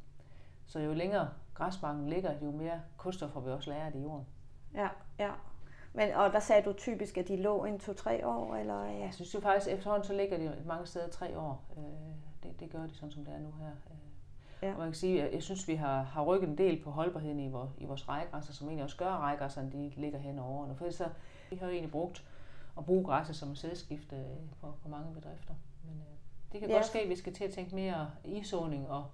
Så 0.67 0.81
jo 0.81 0.93
længere 0.93 1.29
græsmarken 1.55 2.09
ligger, 2.09 2.41
jo 2.43 2.51
mere 2.51 2.81
kulstof 2.97 3.31
får 3.31 3.41
vi 3.41 3.51
også 3.51 3.71
lagret 3.71 3.95
i 3.95 3.99
jorden. 3.99 4.27
Ja, 4.75 4.89
ja. 5.19 5.33
Men, 5.97 6.13
og 6.15 6.33
der 6.33 6.41
sagde 6.41 6.63
du 6.63 6.73
typisk, 6.73 7.19
at 7.19 7.29
de 7.29 7.37
lå 7.37 7.65
en 7.65 7.79
to-tre 7.79 8.27
år, 8.27 8.55
eller? 8.57 8.85
Ja. 8.85 8.99
Jeg 8.99 9.15
synes 9.15 9.35
jo 9.35 9.41
faktisk, 9.41 9.71
at 9.71 9.77
efterhånden 9.79 10.07
så 10.07 10.13
ligger 10.15 10.39
de 10.39 10.63
mange 10.67 10.87
steder 10.87 11.09
tre 11.09 11.39
år. 11.39 11.65
Øh, 11.77 11.83
det, 12.43 12.61
det 12.61 12.71
gør 12.71 12.87
de 12.87 12.95
sådan, 12.95 13.11
som 13.11 13.25
det 13.25 13.35
er 13.35 13.39
nu 13.39 13.53
her. 13.61 13.67
Øh. 13.91 13.97
Ja. 14.63 14.73
Og 14.73 14.79
man 14.79 14.87
kan 14.87 14.95
sige, 14.95 15.23
at 15.23 15.35
jeg 15.35 15.43
synes, 15.43 15.69
vi 15.69 15.75
har, 15.75 16.03
har 16.03 16.23
rykket 16.25 16.49
en 16.49 16.59
del 16.59 16.83
på 16.83 16.91
holdbarheden 16.91 17.41
i, 17.41 17.49
vores, 17.49 17.71
i 17.79 17.85
vores 17.85 18.09
rækgræsser, 18.09 18.53
som 18.53 18.67
egentlig 18.69 18.85
også 18.85 18.97
gør, 18.97 19.11
at 19.11 19.21
rækgræsserne 19.21 19.73
de 19.73 19.93
ligger 19.97 20.19
hen 20.19 20.39
over 20.39 20.59
årene. 20.61 20.77
For 20.77 20.91
så, 20.91 21.09
vi 21.51 21.57
har 21.57 21.67
jo 21.67 21.73
egentlig 21.73 21.91
brugt 21.93 22.25
at 22.79 22.85
bruge 22.85 23.05
græsset 23.05 23.37
som 23.37 23.55
sædskifte 23.55 24.17
øh, 24.17 24.23
på, 24.61 24.75
på 24.83 24.89
mange 24.89 25.15
bedrifter. 25.15 25.55
Men 25.85 25.95
øh, 25.95 26.07
det 26.53 26.61
kan 26.61 26.69
Ja. 26.71 26.75
godt 26.77 26.87
ske, 26.87 27.01
at 27.01 27.09
vi 27.09 27.17
skal 27.17 27.35
til 27.35 27.45
at 27.45 27.51
tænke 27.51 27.75
mere 27.75 28.11
isåning, 28.25 28.89
og 28.89 29.07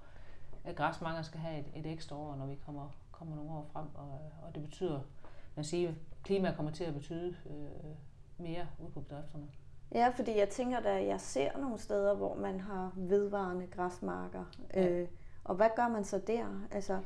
at 0.64 0.76
græsmarker 0.76 1.22
skal 1.22 1.40
have 1.40 1.58
et, 1.60 1.66
et 1.74 1.86
ekstra 1.92 2.16
år, 2.16 2.36
når 2.36 2.46
vi 2.46 2.54
kommer, 2.66 2.88
kommer 3.12 3.36
nogle 3.36 3.50
år 3.50 3.66
frem. 3.72 3.86
Og, 3.94 4.18
og 4.46 4.54
det 4.54 4.62
betyder, 4.62 5.00
man 5.54 5.64
siger, 5.64 5.92
klima 6.24 6.52
kommer 6.56 6.72
til 6.72 6.84
at 6.84 6.94
betyde 6.94 7.36
øh, 7.46 7.90
mere 8.38 8.66
ude 8.78 8.90
på 8.90 9.00
bedrifterne. 9.00 9.46
Ja, 9.94 10.08
fordi 10.16 10.38
jeg 10.38 10.48
tænker, 10.48 10.78
at 10.78 11.06
jeg 11.06 11.20
ser 11.20 11.58
nogle 11.58 11.78
steder, 11.78 12.14
hvor 12.14 12.34
man 12.34 12.60
har 12.60 12.92
vedvarende 12.96 13.66
græsmarker. 13.66 14.44
Ja. 14.74 14.88
Øh, 14.88 15.08
og 15.44 15.54
hvad 15.54 15.68
gør 15.76 15.88
man 15.88 16.04
så 16.04 16.18
der? 16.26 16.66
Altså, 16.70 17.00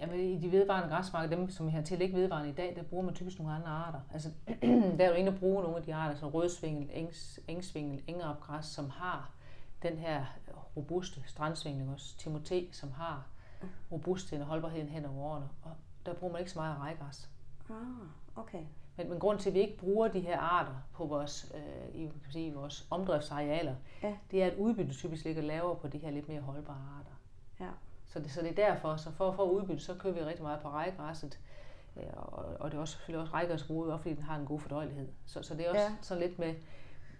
Jamen, 0.00 0.20
i 0.20 0.38
de 0.38 0.52
vedvarende 0.52 0.88
græsmarker, 0.88 1.36
dem 1.36 1.50
som 1.50 1.66
vi 1.66 1.72
har 1.72 1.82
til 1.82 2.00
ikke 2.00 2.16
vedvarende 2.16 2.50
i 2.50 2.52
dag, 2.52 2.76
der 2.76 2.82
bruger 2.82 3.04
man 3.04 3.14
typisk 3.14 3.38
nogle 3.38 3.54
andre 3.54 3.68
arter. 3.68 4.00
Altså, 4.12 4.30
der 4.98 5.04
er 5.04 5.08
jo 5.08 5.14
inde 5.14 5.32
at 5.32 5.38
bruge 5.38 5.62
nogle 5.62 5.76
af 5.76 5.82
de 5.82 5.94
arter, 5.94 6.16
som 6.16 6.28
rødsvingel, 6.28 6.90
engs, 6.92 7.40
engsvingel, 7.48 8.02
engeropgræs, 8.06 8.66
som 8.66 8.90
har 8.90 9.30
den 9.82 9.98
her 9.98 10.24
robuste 10.76 11.22
strandsvingel, 11.26 11.88
også 11.88 12.16
Timote, 12.16 12.72
som 12.72 12.92
har 12.92 13.26
robustheden 13.92 14.42
og 14.42 14.48
holdbarheden 14.48 14.88
hen 14.88 15.04
over 15.04 15.32
årene. 15.32 15.48
Og 15.62 15.70
der 16.06 16.14
bruger 16.14 16.32
man 16.32 16.40
ikke 16.40 16.50
så 16.50 16.58
meget 16.58 16.78
rejgræs. 16.78 17.30
Ah, 17.70 18.42
okay. 18.42 18.62
Men, 18.96 19.10
men 19.10 19.18
grunden 19.18 19.42
til, 19.42 19.50
at 19.50 19.54
vi 19.54 19.60
ikke 19.60 19.78
bruger 19.78 20.08
de 20.08 20.20
her 20.20 20.38
arter 20.38 20.72
på 20.94 21.04
vores, 21.06 21.52
øh, 21.54 21.94
i, 21.94 22.06
kan 22.06 22.32
sige, 22.32 22.54
vores 22.54 22.86
omdriftsarealer, 22.90 23.74
Ja. 24.02 24.14
det 24.30 24.42
er, 24.42 24.46
at 24.46 24.56
udbyttet 24.58 24.94
typisk 24.96 25.24
ligger 25.24 25.42
lavere 25.42 25.76
på 25.76 25.88
de 25.88 25.98
her 25.98 26.10
lidt 26.10 26.28
mere 26.28 26.40
holdbare 26.40 26.82
arter. 26.98 27.10
Ja. 27.60 27.70
Så 28.06 28.18
det, 28.18 28.30
så 28.30 28.40
det 28.40 28.50
er 28.50 28.54
derfor, 28.54 28.96
så 28.96 29.10
for, 29.10 29.30
at 29.42 29.48
udbytte, 29.50 29.82
så 29.84 29.94
kører 29.94 30.14
vi 30.14 30.20
rigtig 30.24 30.42
meget 30.42 30.60
på 30.60 30.68
rejgræsset. 30.68 31.40
Øh, 31.96 32.02
Og, 32.16 32.44
og 32.60 32.70
det 32.70 32.76
er 32.76 32.80
også, 32.80 32.94
selvfølgelig 32.94 33.20
også 33.20 33.32
rejgræsgrude, 33.34 33.92
også 33.92 34.02
fordi 34.02 34.14
den 34.14 34.22
har 34.24 34.36
en 34.38 34.46
god 34.46 34.60
fordøjelighed. 34.60 35.08
Så, 35.26 35.42
så 35.42 35.54
det 35.54 35.66
er 35.66 35.70
også 35.70 35.82
Ja. 35.82 35.92
sådan 36.00 36.22
lidt 36.22 36.38
med, 36.38 36.54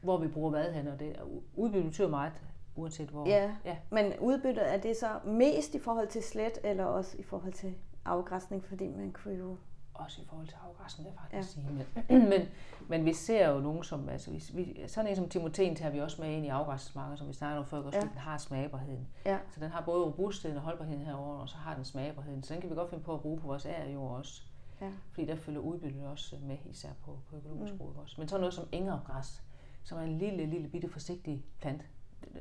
hvor 0.03 0.19
vi 0.19 0.29
bruger 0.29 0.51
hvad 0.51 0.73
hen, 0.73 0.87
og 0.89 1.01
det, 1.01 1.17
udbytte 1.57 1.85
betyder 1.89 2.09
meget, 2.09 2.33
uanset 2.77 3.09
hvor. 3.09 3.27
Ja. 3.29 3.57
ja. 3.65 3.77
Men 3.91 4.13
udbyttet, 4.21 4.73
er 4.75 4.81
det 4.81 4.97
så 4.97 5.09
mest 5.25 5.75
i 5.75 5.79
forhold 5.79 6.09
til 6.09 6.23
slet, 6.23 6.59
eller 6.65 6.85
også 6.85 7.17
i 7.19 7.23
forhold 7.23 7.53
til 7.53 7.75
afgræsning? 8.05 8.65
Fordi 8.65 8.89
man 8.89 9.13
kunne 9.13 9.35
jo... 9.35 9.57
Også 10.05 10.23
i 10.23 10.25
forhold 10.25 10.47
til 10.47 10.57
afgræsning, 10.69 11.07
vil 11.09 11.13
jeg 11.13 11.21
faktisk 11.21 11.57
Ja. 11.57 11.63
sige. 11.63 11.85
Men, 12.09 12.29
men, 12.31 12.49
men 12.89 13.05
vi 13.05 13.13
ser 13.13 13.49
jo 13.49 13.61
nogen 13.61 13.85
som, 13.85 14.09
altså 14.09 14.31
vi, 14.31 14.45
vi, 14.55 14.83
sådan 14.89 15.11
en 15.11 15.17
som 15.17 15.29
Timoten 15.29 15.77
tager 15.77 15.91
vi 15.93 16.01
også 16.01 16.23
med 16.23 16.31
ind 16.31 16.45
i 16.47 16.49
afgræsningsmarker, 16.49 17.17
som 17.17 17.29
vi 17.29 17.33
snakkede 17.33 17.59
om 17.59 17.67
før, 17.67 17.79
også, 17.83 17.99
Ja. 17.99 18.03
den 18.05 18.19
har 18.19 18.39
smagbarheden. 18.39 19.09
Ja. 19.27 19.39
Så 19.55 19.61
den 19.61 19.71
har 19.71 19.81
både 19.81 20.05
robustheden 20.05 20.57
og 20.57 20.63
holdbarheden 20.63 21.03
herover, 21.03 21.37
og 21.37 21.49
så 21.49 21.57
har 21.57 21.75
den 21.75 21.85
smagbarheden. 21.85 22.43
Så 22.43 22.55
den 22.55 22.61
kan 22.61 22.71
vi 22.71 22.75
godt 22.75 22.91
finde 22.91 23.05
på 23.05 23.15
at 23.15 23.21
bruge 23.21 23.41
på 23.41 23.47
vores 23.47 23.67
ærjord 23.67 24.17
også. 24.19 24.43
Ja. 24.81 24.91
Fordi 25.13 25.27
der 25.27 25.37
følger 25.37 25.61
udbyttet 25.61 26.07
også 26.07 26.37
med, 26.43 26.57
især 26.71 26.89
på, 27.05 27.19
på 27.31 27.37
økologisk 27.37 27.75
Mm. 27.75 27.81
også. 27.81 28.15
Men 28.19 28.29
så 28.29 28.39
noget 28.39 28.55
som 28.55 28.69
engergræs, 28.73 29.43
som 29.85 29.99
er 29.99 30.03
en 30.03 30.19
lille, 30.19 30.47
lille 30.47 30.69
bitte 30.69 30.89
forsigtig 30.89 31.45
plant. 31.61 31.83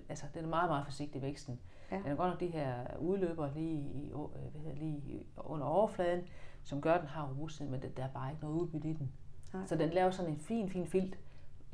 Altså, 0.10 0.26
den 0.34 0.44
er 0.46 0.50
meget, 0.50 0.70
meget 0.70 0.86
forsigtig 0.86 1.20
i 1.20 1.22
væksten. 1.22 1.60
Ja. 1.92 1.96
Den 1.98 2.06
er 2.06 2.16
godt 2.16 2.30
nok 2.30 2.40
de 2.40 2.48
her 2.48 2.98
udløber 3.00 3.50
lige, 3.54 3.80
i, 3.94 4.12
øh, 4.12 4.52
hvad 4.52 4.62
hedder, 4.62 4.76
lige 4.76 5.24
under 5.38 5.66
overfladen, 5.68 6.22
som 6.70 6.82
gør, 6.82 6.94
at 6.94 7.02
den 7.02 7.10
har 7.10 7.28
robusthed, 7.30 7.70
men 7.70 7.82
det- 7.82 7.98
der 7.98 8.04
er 8.04 8.10
bare 8.14 8.32
ikke 8.32 8.42
noget 8.44 8.56
udbytte 8.56 8.90
i 8.90 8.94
den. 8.94 9.12
Nej. 9.54 9.66
Så 9.66 9.76
den 9.76 9.90
laver 9.90 10.12
sådan 10.12 10.32
en 10.32 10.40
fin, 10.40 10.70
fin 10.70 10.88
filt 10.88 11.20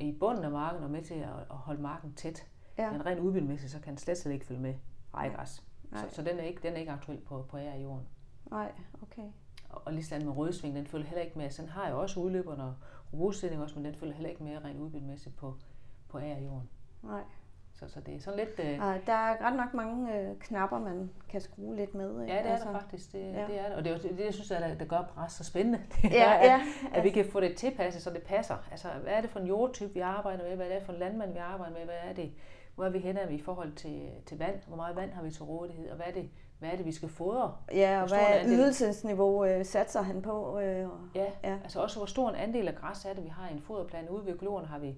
i 0.00 0.16
bunden 0.20 0.44
af 0.44 0.50
marken 0.50 0.84
og 0.84 0.90
med 0.90 1.02
til 1.02 1.14
at, 1.14 1.28
at 1.50 1.56
holde 1.56 1.82
marken 1.82 2.14
tæt. 2.14 2.46
Ja. 2.78 2.92
Men 2.92 3.06
rent 3.06 3.20
udbyttemæssigt, 3.20 3.72
så 3.72 3.80
kan 3.80 3.90
den 3.90 3.98
slet, 3.98 4.18
slet 4.18 4.32
ikke 4.32 4.46
følge 4.46 4.60
med 4.60 4.74
rejgræs. 5.14 5.64
Nej. 5.90 6.08
Så, 6.08 6.14
så 6.16 6.22
den, 6.22 6.38
er 6.38 6.42
ikke, 6.42 6.62
den 6.62 6.72
er 6.72 6.76
ikke 6.78 6.92
aktuel 6.92 7.20
på, 7.20 7.42
på 7.42 7.58
ære 7.58 7.78
i 7.78 7.82
jorden. 7.82 8.06
Nej, 8.50 8.72
okay. 9.02 9.22
Og, 9.68 9.82
og 9.86 9.92
ligesom 9.92 10.22
med 10.22 10.36
rødsving, 10.36 10.76
den 10.76 10.86
følger 10.86 11.06
heller 11.06 11.22
ikke 11.24 11.38
med. 11.38 11.50
Så 11.50 11.62
den 11.62 11.70
har 11.70 11.88
jo 11.90 12.00
også 12.00 12.20
udløberne 12.20 12.64
og 12.64 12.74
robuststilling 13.12 13.62
også, 13.62 13.74
men 13.74 13.84
den 13.84 13.94
følger 13.94 14.14
heller 14.14 14.30
ikke 14.30 14.44
med 14.44 14.64
rent 14.64 14.80
udbyttemæssigt 14.80 15.36
på, 15.36 15.54
på 16.08 16.18
ære 16.18 16.40
i 16.40 16.44
jorden. 16.44 16.68
Nej. 17.02 17.22
Så, 17.78 17.88
så 17.88 18.00
det 18.00 18.14
er 18.16 18.20
sådan 18.20 18.38
lidt... 18.38 18.60
Øh, 18.60 18.78
Ej, 18.78 19.00
der 19.06 19.12
er 19.12 19.46
ret 19.46 19.56
nok 19.56 19.74
mange 19.74 20.18
øh, 20.20 20.36
knapper, 20.40 20.78
man 20.78 21.10
kan 21.28 21.40
skrue 21.40 21.76
lidt 21.76 21.94
med. 21.94 22.20
Ikke? 22.22 22.34
Ja, 22.34 22.42
det 22.42 22.50
er 22.50 22.56
der 22.58 22.72
faktisk. 22.72 23.12
Det, 23.12 23.18
ja. 23.18 23.44
det 23.46 23.58
er 23.60 23.66
det. 23.66 23.74
Og 23.76 23.84
det 23.84 23.92
er 23.92 23.98
det, 23.98 24.24
jeg 24.24 24.34
synes, 24.34 24.50
er, 24.50 24.60
der, 24.68 24.74
der 24.74 24.84
gør 24.84 25.12
græs 25.14 25.32
så 25.32 25.44
spændende. 25.44 25.78
Det 26.02 26.10
Ja, 26.12 26.24
er, 26.24 26.32
at, 26.34 26.46
ja, 26.46 26.60
at 26.94 27.04
vi 27.04 27.10
kan 27.10 27.24
få 27.24 27.40
det 27.40 27.56
tilpasset, 27.56 28.02
så 28.02 28.10
det 28.10 28.22
passer. 28.22 28.54
Altså, 28.70 28.88
hvad 29.02 29.12
er 29.12 29.20
det 29.20 29.30
for 29.30 29.40
en 29.40 29.46
jordtype, 29.46 29.94
vi 29.94 30.00
arbejder 30.00 30.44
med? 30.48 30.56
Hvad 30.56 30.66
er 30.66 30.74
det 30.74 30.82
for 30.86 30.92
en 30.92 30.98
landmand, 30.98 31.32
vi 31.32 31.38
arbejder 31.38 31.72
med? 31.74 31.84
Hvad 31.84 31.94
er 32.08 32.12
det? 32.12 32.32
Hvor 32.74 32.84
er 32.84 32.90
vi 32.90 32.98
henne 32.98 33.20
i 33.30 33.40
forhold 33.42 33.72
til, 33.72 34.08
til 34.26 34.38
vand? 34.38 34.54
Hvor 34.66 34.76
meget 34.76 34.96
vand 34.96 35.10
har 35.12 35.22
vi 35.22 35.30
til 35.30 35.42
rådighed? 35.42 35.90
Og 35.90 35.96
hvad 35.96 36.06
er 36.06 36.12
det, 36.12 36.30
hvad 36.58 36.68
er 36.70 36.76
det 36.76 36.86
vi 36.86 36.92
skal 36.92 37.08
fodre? 37.08 37.54
Ja, 37.72 38.02
og 38.02 38.08
hvad 38.08 38.18
er 38.18 38.24
andel- 38.40 38.48
ydelsesniveau 38.50 39.44
øh, 39.44 39.64
satser 39.64 40.02
han 40.02 40.22
på? 40.22 40.58
Øh, 40.60 40.88
og- 40.90 40.98
Ja, 41.14 41.20
Ja. 41.44 41.50
ja, 41.50 41.56
altså 41.62 41.80
også 41.82 41.98
hvor 41.98 42.06
stor 42.06 42.28
en 42.28 42.34
andel 42.36 42.68
af 42.68 42.74
græs 42.74 43.04
er 43.04 43.12
det, 43.14 43.24
vi 43.24 43.28
har 43.28 43.48
i 43.48 43.52
en 43.52 43.60
foderplan. 43.60 44.08
Ude 44.08 44.26
ved 44.26 44.32
økologerne 44.32 44.66
har 44.66 44.78
vi 44.78 44.94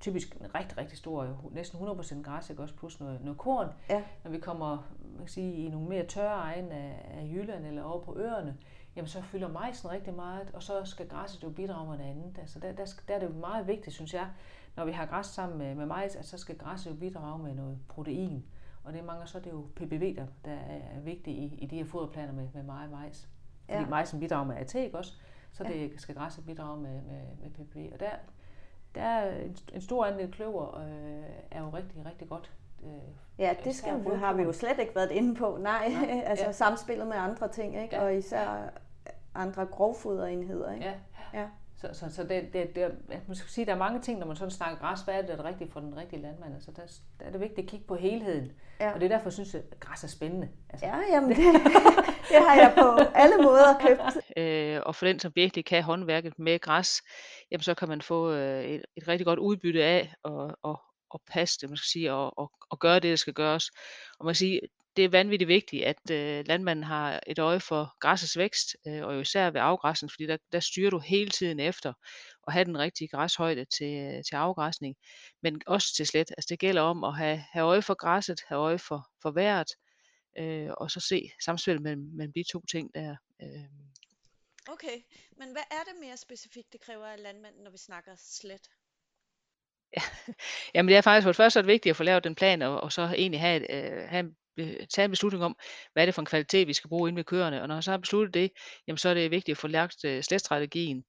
typisk 0.00 0.36
en 0.40 0.54
rigtig, 0.54 0.78
rigtig 0.78 0.98
stor, 0.98 1.50
næsten 1.50 1.78
100% 1.88 2.22
græs, 2.22 2.50
ikke? 2.50 2.62
også 2.62 2.74
plus 2.74 3.00
noget, 3.00 3.20
noget 3.20 3.38
korn. 3.38 3.68
Ja. 3.90 4.02
Når 4.24 4.30
vi 4.30 4.38
kommer 4.38 4.82
man 5.16 5.18
kan 5.18 5.28
sige, 5.28 5.52
i 5.52 5.68
nogle 5.68 5.88
mere 5.88 6.06
tørre 6.06 6.34
egne 6.34 6.74
af, 6.74 7.20
af 7.20 7.28
Jylland 7.32 7.66
eller 7.66 7.82
over 7.82 8.04
på 8.04 8.16
øerne, 8.18 8.56
jamen 8.96 9.08
så 9.08 9.22
fylder 9.22 9.48
majsen 9.48 9.90
rigtig 9.90 10.14
meget, 10.14 10.50
og 10.54 10.62
så 10.62 10.84
skal 10.84 11.08
græsset 11.08 11.42
jo 11.42 11.50
bidrage 11.50 11.88
med 11.88 11.98
noget 11.98 12.10
andet. 12.10 12.38
Altså 12.38 12.58
der, 12.58 12.72
der, 12.72 12.84
der 13.08 13.14
er 13.14 13.18
det 13.18 13.26
jo 13.26 13.32
meget 13.32 13.66
vigtigt, 13.66 13.94
synes 13.94 14.14
jeg, 14.14 14.28
når 14.76 14.84
vi 14.84 14.92
har 14.92 15.06
græs 15.06 15.26
sammen 15.26 15.58
med, 15.58 15.74
med 15.74 15.86
majs, 15.86 16.16
at 16.16 16.24
så 16.24 16.38
skal 16.38 16.58
græsset 16.58 16.90
jo 16.90 16.96
bidrage 16.96 17.42
med 17.42 17.54
noget 17.54 17.78
protein. 17.88 18.44
Og 18.84 18.92
det 18.92 19.00
er 19.00 19.04
mange, 19.04 19.26
så 19.26 19.38
er 19.38 19.42
det 19.42 19.50
jo 19.50 19.66
PPV, 19.76 20.16
der, 20.16 20.26
der 20.44 20.52
er 20.94 21.00
vigtigt 21.00 21.36
i, 21.38 21.54
i 21.58 21.66
de 21.66 21.76
her 21.76 21.84
foderplaner 21.84 22.32
med, 22.32 22.48
med 22.54 22.62
meget 22.62 22.90
majs. 22.90 23.28
Fordi 23.64 23.78
ja. 23.78 23.88
majsen 23.88 24.20
bidrager 24.20 24.44
med 24.44 24.56
AT, 24.56 24.94
også? 24.94 25.12
Så 25.52 25.64
ja. 25.64 25.72
det 25.72 26.00
skal 26.00 26.14
græsset 26.14 26.46
bidrage 26.46 26.80
med, 26.80 27.02
med, 27.02 27.22
med 27.42 27.50
PPV. 27.50 27.90
Og 27.92 28.00
der, 28.00 28.10
der 28.96 29.02
er 29.02 29.40
en, 29.40 29.56
en 29.74 29.80
stor 29.80 30.04
andel 30.04 30.32
kløver 30.32 30.78
øh, 30.80 31.24
er 31.50 31.60
jo 31.60 31.68
rigtig, 31.68 32.06
rigtig 32.06 32.28
godt. 32.28 32.50
Øh, 32.84 32.90
ja, 33.38 33.54
det 33.64 33.74
skal 33.74 34.04
vi, 34.04 34.10
har 34.16 34.32
vi 34.32 34.42
jo 34.42 34.52
slet 34.52 34.78
ikke 34.78 34.94
været 34.94 35.10
inde 35.10 35.34
på. 35.34 35.58
Nej, 35.60 35.88
Nej. 35.88 36.22
altså 36.30 36.44
ja. 36.44 36.52
samspillet 36.52 37.06
med 37.06 37.16
andre 37.16 37.48
ting, 37.48 37.82
ikke? 37.82 37.96
Ja. 37.96 38.02
og 38.02 38.16
især 38.16 38.70
andre 39.34 39.66
grovfoderenheder. 39.66 40.72
Ikke? 40.72 40.84
Ja. 40.84 41.40
ja. 41.40 41.46
Så, 41.76 41.88
så, 41.92 42.14
så 42.14 42.22
det, 42.22 42.52
det, 42.52 42.74
det, 42.74 42.90
man 43.26 43.36
skal 43.36 43.50
sige, 43.50 43.66
der 43.66 43.72
er 43.74 43.78
mange 43.78 44.00
ting, 44.00 44.18
når 44.18 44.26
man 44.26 44.36
sådan 44.36 44.50
snakker 44.50 44.78
græs, 44.78 45.00
hvad 45.00 45.14
er 45.14 45.20
det, 45.20 45.28
der 45.28 45.44
er 45.44 45.48
rigtigt 45.48 45.72
for 45.72 45.80
den 45.80 45.96
rigtige 45.96 46.22
landmand? 46.22 46.54
Altså, 46.54 46.70
der, 46.70 46.82
der 47.20 47.26
er 47.26 47.30
det 47.30 47.40
vigtigt 47.40 47.58
at 47.58 47.66
kigge 47.66 47.86
på 47.86 47.94
helheden. 47.94 48.52
Ja. 48.80 48.92
Og 48.92 49.00
det 49.00 49.06
er 49.06 49.16
derfor, 49.16 49.26
jeg 49.26 49.32
synes, 49.32 49.54
at 49.54 49.80
græs 49.80 50.04
er 50.04 50.08
spændende. 50.08 50.48
Altså. 50.70 50.86
Ja, 50.86 50.96
jamen 51.12 51.30
det, 51.36 51.38
det 52.28 52.36
har 52.46 52.54
jeg 52.54 52.74
på 52.78 53.02
alle 53.14 53.36
måder 53.36 53.78
købt. 53.80 54.36
Øh, 54.36 54.80
og 54.86 54.94
for 54.94 55.06
den, 55.06 55.20
som 55.20 55.32
virkelig 55.34 55.64
kan 55.64 55.82
håndværket 55.82 56.38
med 56.38 56.60
græs, 56.60 57.02
jamen 57.50 57.62
så 57.62 57.74
kan 57.74 57.88
man 57.88 58.02
få 58.02 58.32
øh, 58.32 58.64
et, 58.64 58.84
et 58.96 59.08
rigtig 59.08 59.26
godt 59.26 59.38
udbytte 59.38 59.84
af 59.84 60.14
at, 60.24 60.54
at, 60.64 60.76
at 61.14 61.20
passe 61.30 61.58
det, 61.60 61.70
man 61.70 61.76
skal 61.76 61.88
sige, 61.88 62.12
og, 62.12 62.38
og, 62.38 62.52
og 62.70 62.78
gøre 62.78 62.94
det, 62.94 63.10
der 63.10 63.16
skal 63.16 63.32
gøres. 63.32 63.70
Og 64.18 64.26
man 64.26 64.34
skal 64.34 64.46
sige, 64.46 64.60
det 64.96 65.04
er 65.04 65.08
vanvittigt 65.08 65.48
vigtigt, 65.48 65.84
at 65.84 66.10
øh, 66.10 66.44
landmanden 66.46 66.84
har 66.84 67.20
et 67.26 67.38
øje 67.38 67.60
for 67.60 67.98
græssets 68.00 68.38
vækst, 68.38 68.76
øh, 68.86 69.04
og 69.04 69.20
især 69.20 69.50
ved 69.50 69.60
afgræsning, 69.60 70.12
fordi 70.12 70.26
der, 70.26 70.36
der 70.52 70.60
styrer 70.60 70.90
du 70.90 70.98
hele 70.98 71.30
tiden 71.30 71.60
efter 71.60 71.92
at 72.46 72.52
have 72.52 72.64
den 72.64 72.78
rigtige 72.78 73.08
græshøjde 73.08 73.64
til, 73.78 73.94
øh, 73.94 74.24
til 74.28 74.36
afgræsning, 74.36 74.96
men 75.42 75.60
også 75.66 75.94
til 75.96 76.06
slet. 76.06 76.30
Altså 76.30 76.46
det 76.50 76.58
gælder 76.58 76.82
om 76.82 77.04
at 77.04 77.16
have, 77.16 77.44
have 77.52 77.66
øje 77.66 77.82
for 77.82 77.94
græsset, 77.94 78.40
have 78.48 78.60
øje 78.60 78.78
for, 78.78 79.06
for 79.22 79.30
vejret, 79.30 79.68
øh, 80.38 80.70
og 80.76 80.90
så 80.90 81.00
se 81.00 81.30
samspil 81.44 81.82
mellem, 81.82 82.10
mellem 82.14 82.32
de 82.32 82.44
to 82.52 82.60
ting 82.70 82.94
der. 82.94 83.16
Øh. 83.42 83.64
Okay, 84.68 85.02
men 85.38 85.52
hvad 85.52 85.62
er 85.70 85.82
det 85.86 86.00
mere 86.00 86.16
specifikt, 86.16 86.72
det 86.72 86.80
kræver 86.80 87.06
af 87.06 87.22
landmanden, 87.22 87.64
når 87.64 87.70
vi 87.70 87.78
snakker 87.78 88.12
slet? 88.18 88.68
Ja, 89.96 90.02
jamen 90.74 90.88
det 90.88 90.96
er 90.96 91.00
faktisk 91.00 91.24
for 91.24 91.30
det 91.30 91.36
første 91.36 91.58
er 91.58 91.62
det 91.62 91.68
vigtigt 91.68 91.90
at 91.90 91.96
få 91.96 92.02
lavet 92.02 92.24
den 92.24 92.34
plan, 92.34 92.62
og, 92.62 92.80
og 92.80 92.92
så 92.92 93.02
egentlig 93.02 93.40
have, 93.40 93.72
øh, 93.72 94.08
have 94.08 94.20
en 94.20 94.36
tage 94.94 95.04
en 95.04 95.10
beslutning 95.10 95.44
om, 95.44 95.56
hvad 95.92 96.02
er 96.02 96.06
det 96.06 96.14
for 96.14 96.22
en 96.22 96.26
kvalitet, 96.26 96.68
vi 96.68 96.72
skal 96.72 96.88
bruge 96.88 97.08
inde 97.08 97.16
ved 97.16 97.24
køerne. 97.24 97.62
Og 97.62 97.68
når 97.68 97.74
man 97.74 97.82
så 97.82 97.90
har 97.90 97.98
besluttet 97.98 98.34
det, 98.34 98.50
jamen 98.86 98.98
så 98.98 99.08
er 99.08 99.14
det 99.14 99.30
vigtigt 99.30 99.54
at 99.54 99.60
få 99.60 99.66
lagt 99.68 100.04
øh, 100.04 100.22
slætstrategien. 100.22 101.04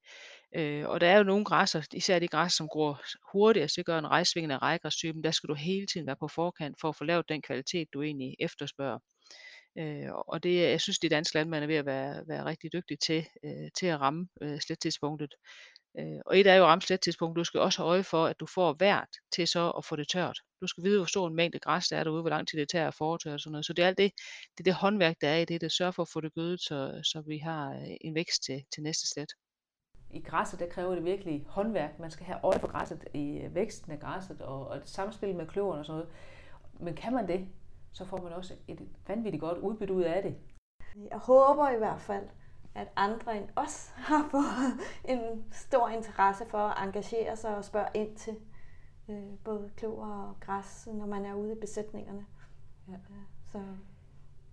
Øh, 0.55 0.89
og 0.89 1.01
der 1.01 1.07
er 1.07 1.17
jo 1.17 1.23
nogle 1.23 1.45
græsser, 1.45 1.81
især 1.93 2.19
de 2.19 2.27
græs, 2.27 2.53
som 2.53 2.67
går 2.67 3.01
hurtigt, 3.31 3.61
altså 3.61 3.75
det 3.77 3.85
gør 3.85 3.99
en 3.99 4.07
rejsvingende 4.07 4.55
af 4.55 4.61
rejgræstypen, 4.61 5.23
der 5.23 5.31
skal 5.31 5.49
du 5.49 5.53
hele 5.53 5.87
tiden 5.87 6.07
være 6.07 6.15
på 6.19 6.27
forkant 6.27 6.77
for 6.81 6.89
at 6.89 6.95
få 6.95 7.03
lavet 7.03 7.29
den 7.29 7.41
kvalitet, 7.41 7.87
du 7.93 8.01
egentlig 8.01 8.35
efterspørger. 8.39 8.99
Øh, 9.79 10.09
og 10.27 10.43
det, 10.43 10.69
jeg 10.69 10.81
synes, 10.81 10.99
de 10.99 11.09
danske 11.09 11.35
landmænd 11.35 11.63
er 11.63 11.67
ved 11.67 11.75
at 11.75 11.85
være, 11.85 12.23
være 12.27 12.45
rigtig 12.45 12.73
dygtige 12.73 12.97
til, 12.97 13.25
øh, 13.45 13.69
til 13.79 13.85
at 13.85 14.01
ramme 14.01 14.27
øh, 14.41 14.59
slættidspunktet. 14.59 15.33
Øh, 15.99 16.19
og 16.25 16.39
et 16.39 16.47
er 16.47 16.55
jo 16.55 16.63
at 16.63 16.67
ramme 16.67 16.81
slættidspunkt. 16.81 17.37
Du 17.37 17.43
skal 17.43 17.59
også 17.59 17.81
have 17.81 17.89
øje 17.89 18.03
for, 18.03 18.25
at 18.25 18.39
du 18.39 18.45
får 18.45 18.75
vært 18.79 19.09
til 19.35 19.47
så 19.47 19.69
at 19.69 19.85
få 19.85 19.95
det 19.95 20.07
tørt. 20.07 20.39
Du 20.61 20.67
skal 20.67 20.83
vide, 20.83 20.97
hvor 20.99 21.05
stor 21.05 21.27
en 21.27 21.35
mængde 21.35 21.59
græs 21.59 21.87
der 21.87 21.97
er 21.97 22.03
derude, 22.03 22.21
hvor 22.21 22.29
lang 22.29 22.47
tid 22.47 22.59
det 22.59 22.69
tager 22.69 22.87
at 22.87 22.95
foretørre 22.95 23.33
og 23.33 23.39
sådan 23.39 23.51
noget. 23.51 23.65
Så 23.65 23.73
det 23.73 23.83
er 23.83 23.87
alt 23.87 23.97
det, 23.97 24.11
det, 24.57 24.59
er 24.59 24.63
det 24.63 24.73
håndværk, 24.73 25.15
der 25.21 25.29
er 25.29 25.37
i 25.37 25.45
det, 25.45 25.61
der 25.61 25.69
sørger 25.69 25.91
for 25.91 26.01
at 26.01 26.09
få 26.13 26.21
det 26.21 26.33
gødet, 26.33 26.61
så, 26.61 26.99
så 27.03 27.23
vi 27.27 27.37
har 27.37 27.69
øh, 27.71 27.97
en 28.01 28.15
vækst 28.15 28.43
til, 28.43 28.63
til 28.73 28.83
næste 28.83 29.07
slæt. 29.07 29.29
I 30.11 30.21
græsset, 30.21 30.59
der 30.59 30.69
kræver 30.69 30.95
det 30.95 31.05
virkelig 31.05 31.45
håndværk. 31.47 31.99
Man 31.99 32.11
skal 32.11 32.25
have 32.25 32.39
øje 32.43 32.59
for 32.59 32.67
græsset 32.67 33.03
i 33.13 33.37
øh, 33.37 33.55
væksten 33.55 33.91
af 33.91 33.99
græsset 33.99 34.41
og, 34.41 34.67
og 34.67 34.77
et 34.77 34.89
samspil 34.89 35.35
med 35.35 35.47
kløverne 35.47 35.79
og 35.79 35.85
sådan 35.85 35.99
noget. 35.99 36.13
Men 36.79 36.95
kan 36.95 37.13
man 37.13 37.27
det, 37.27 37.47
så 37.97 38.05
får 38.05 38.21
man 38.21 38.33
også 38.33 38.53
et 38.67 38.81
vanvittigt 39.07 39.41
godt 39.41 39.57
udbytte 39.57 39.93
ud 39.93 40.03
af 40.03 40.23
det. 40.23 40.35
Jeg 41.11 41.17
håber 41.17 41.69
i 41.69 41.77
hvert 41.77 42.01
fald, 42.01 42.23
at 42.75 42.87
andre 42.95 43.37
end 43.37 43.49
os 43.55 43.93
har 43.95 44.27
fået 44.31 44.79
en 45.05 45.45
stor 45.51 45.87
interesse 45.87 46.45
for 46.49 46.57
at 46.57 46.87
engagere 46.87 47.35
sig 47.35 47.57
og 47.57 47.65
spørge 47.65 47.87
ind 47.93 48.15
til 48.15 48.35
øh, 49.09 49.37
både 49.43 49.69
klover 49.75 50.07
og 50.07 50.39
græs, 50.39 50.87
når 50.93 51.05
man 51.05 51.25
er 51.25 51.33
ude 51.33 51.51
i 51.51 51.59
besætningerne. 51.59 52.25
Ja. 52.87 52.93
Så, 53.45 53.57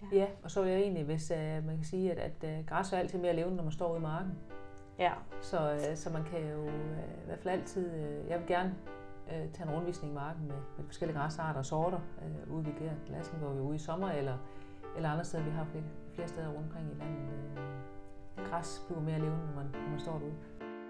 ja. 0.02 0.16
ja, 0.16 0.26
og 0.42 0.50
så 0.50 0.60
er 0.60 0.66
jeg 0.66 0.80
egentlig, 0.80 1.04
hvis 1.04 1.30
uh, 1.30 1.66
man 1.66 1.76
kan 1.76 1.84
sige, 1.84 2.12
at, 2.12 2.18
at 2.18 2.58
uh, 2.58 2.66
græs 2.66 2.92
er 2.92 2.98
altid 2.98 3.18
mere 3.18 3.36
levende, 3.36 3.56
når 3.56 3.62
man 3.62 3.72
står 3.72 3.90
ude 3.90 3.98
i 3.98 4.02
marken. 4.02 4.32
Ja. 4.98 5.12
Så, 5.42 5.74
uh, 5.74 5.96
så 5.96 6.10
man 6.10 6.24
kan 6.24 6.50
jo 6.50 6.62
uh, 6.62 7.22
i 7.22 7.26
hvert 7.26 7.38
fald 7.38 7.54
altid, 7.58 7.90
uh, 7.90 8.28
jeg 8.28 8.38
vil 8.38 8.46
gerne 8.46 8.74
uh, 9.26 9.52
tage 9.52 9.68
en 9.68 9.74
rundvisning 9.74 10.12
i 10.12 10.14
marken 10.14 10.46
med, 10.46 10.56
med 10.76 10.84
forskellige 10.86 11.18
græsarter 11.18 11.58
og 11.58 11.66
sorter 11.66 12.00
uh, 12.48 12.54
ude 12.54 12.66
ved 12.66 12.72
Glassen, 13.06 13.38
hvor 13.38 13.50
vi 13.50 13.58
er 13.58 13.62
ude 13.62 13.76
i 13.76 13.78
sommer, 13.78 14.10
eller, 14.10 14.38
eller 14.96 15.10
andre 15.10 15.24
steder. 15.24 15.44
Vi 15.44 15.50
har 15.50 15.64
flere, 15.64 15.84
flere 16.14 16.28
steder 16.28 16.48
rundt 16.48 16.66
omkring 16.66 16.90
i 16.92 16.94
landet. 16.94 17.22
Uh, 18.38 18.44
græs 18.50 18.82
bliver 18.86 19.00
mere 19.00 19.18
levende, 19.18 19.46
når 19.46 19.54
man, 19.54 19.66
når 19.72 19.90
man 19.90 20.00
står 20.00 20.18
derude. 20.18 20.34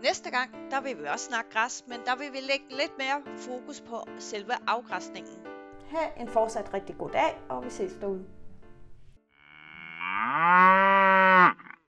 Næste 0.03 0.31
gang, 0.31 0.51
der 0.71 0.81
vil 0.81 0.99
vi 0.99 1.05
også 1.13 1.25
snakke 1.25 1.51
græs, 1.51 1.85
men 1.89 1.99
der 2.07 2.17
vil 2.17 2.33
vi 2.33 2.41
lægge 2.51 2.67
lidt 2.71 2.95
mere 2.99 3.19
fokus 3.37 3.81
på 3.81 3.97
selve 4.19 4.53
afgræsningen. 4.67 5.33
Ha' 5.91 6.23
en 6.23 6.29
fortsat 6.29 6.75
rigtig 6.75 6.97
god 6.99 7.11
dag, 7.11 7.41
og 7.49 7.65
vi 7.65 7.71
ses 7.71 7.93
derude. 8.01 8.25